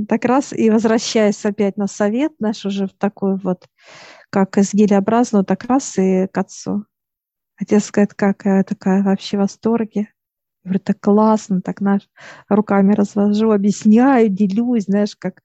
Так 0.09 0.25
раз 0.25 0.53
и 0.53 0.69
возвращаясь 0.69 1.45
опять 1.47 1.77
на 1.77 1.87
совет 1.87 2.33
наш 2.41 2.67
уже 2.67 2.89
в 2.89 2.93
такой 2.93 3.37
вот, 3.37 3.69
как 4.29 4.59
из 4.59 4.75
гелеобразного, 4.75 5.45
так 5.45 5.63
раз 5.67 5.97
и 5.97 6.27
к 6.27 6.37
отцу. 6.37 6.87
Отец 7.57 7.91
говорит, 7.91 8.15
как 8.15 8.45
я 8.45 8.63
такая 8.65 9.03
вообще 9.03 9.37
в 9.37 9.41
восторге. 9.41 10.09
Я 10.65 10.71
говорю, 10.71 10.81
так 10.81 11.01
классно, 11.01 11.61
так 11.61 11.81
наш 11.81 12.03
руками 12.49 12.95
развожу, 12.95 13.53
объясняю, 13.53 14.29
делюсь, 14.29 14.85
знаешь, 14.85 15.15
как 15.17 15.43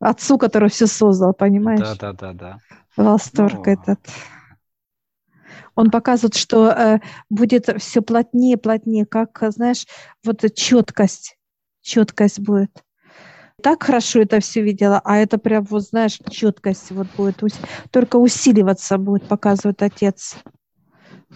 отцу, 0.00 0.38
который 0.38 0.68
все 0.68 0.86
создал, 0.86 1.30
Да, 1.32 1.38
понимаешь? 1.38 1.98
да, 1.98 2.12
да, 2.12 2.32
да. 2.32 2.58
Восторг 2.96 3.66
Ну, 3.66 3.72
этот. 3.72 4.00
Он 5.74 5.90
показывает, 5.90 6.34
что 6.34 6.70
э, 6.70 7.00
будет 7.28 7.68
все 7.80 8.00
плотнее, 8.00 8.56
плотнее, 8.56 9.04
как, 9.04 9.38
знаешь, 9.48 9.86
вот 10.24 10.42
четкость, 10.54 11.36
четкость 11.82 12.40
будет. 12.40 12.70
Так 13.62 13.82
хорошо 13.82 14.20
это 14.20 14.40
все 14.40 14.62
видела, 14.62 15.00
а 15.04 15.16
это 15.18 15.38
прям 15.38 15.64
вот, 15.64 15.82
знаешь, 15.82 16.18
четкость 16.30 16.90
вот 16.90 17.06
будет, 17.16 17.42
только 17.90 18.16
усиливаться 18.16 18.96
будет, 18.98 19.28
показывает 19.28 19.82
отец. 19.82 20.36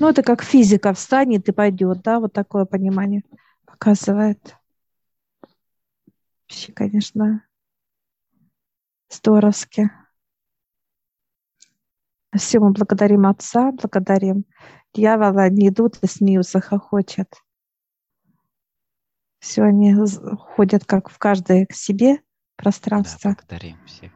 Ну, 0.00 0.08
это 0.08 0.22
как 0.22 0.42
физика 0.42 0.94
встанет 0.94 1.46
и 1.48 1.52
пойдет, 1.52 2.00
да, 2.00 2.20
вот 2.20 2.32
такое 2.32 2.64
понимание 2.64 3.22
показывает. 3.66 4.56
Вообще, 6.48 6.72
конечно, 6.72 7.46
здоровски. 9.10 9.90
Все 12.34 12.60
мы 12.60 12.72
благодарим 12.72 13.26
Отца, 13.26 13.72
благодарим 13.72 14.46
дьявола, 14.94 15.42
они 15.42 15.68
идут 15.68 15.98
и 16.02 16.06
смеются, 16.06 16.60
хохочут. 16.60 17.28
Все 19.40 19.64
они 19.64 19.94
ходят 20.56 20.86
как 20.86 21.10
в 21.10 21.18
каждое 21.18 21.66
к 21.66 21.72
себе 21.74 22.16
Да, 22.16 22.22
пространство. 22.56 23.34
благодарим 23.34 23.84
всех. 23.84 24.12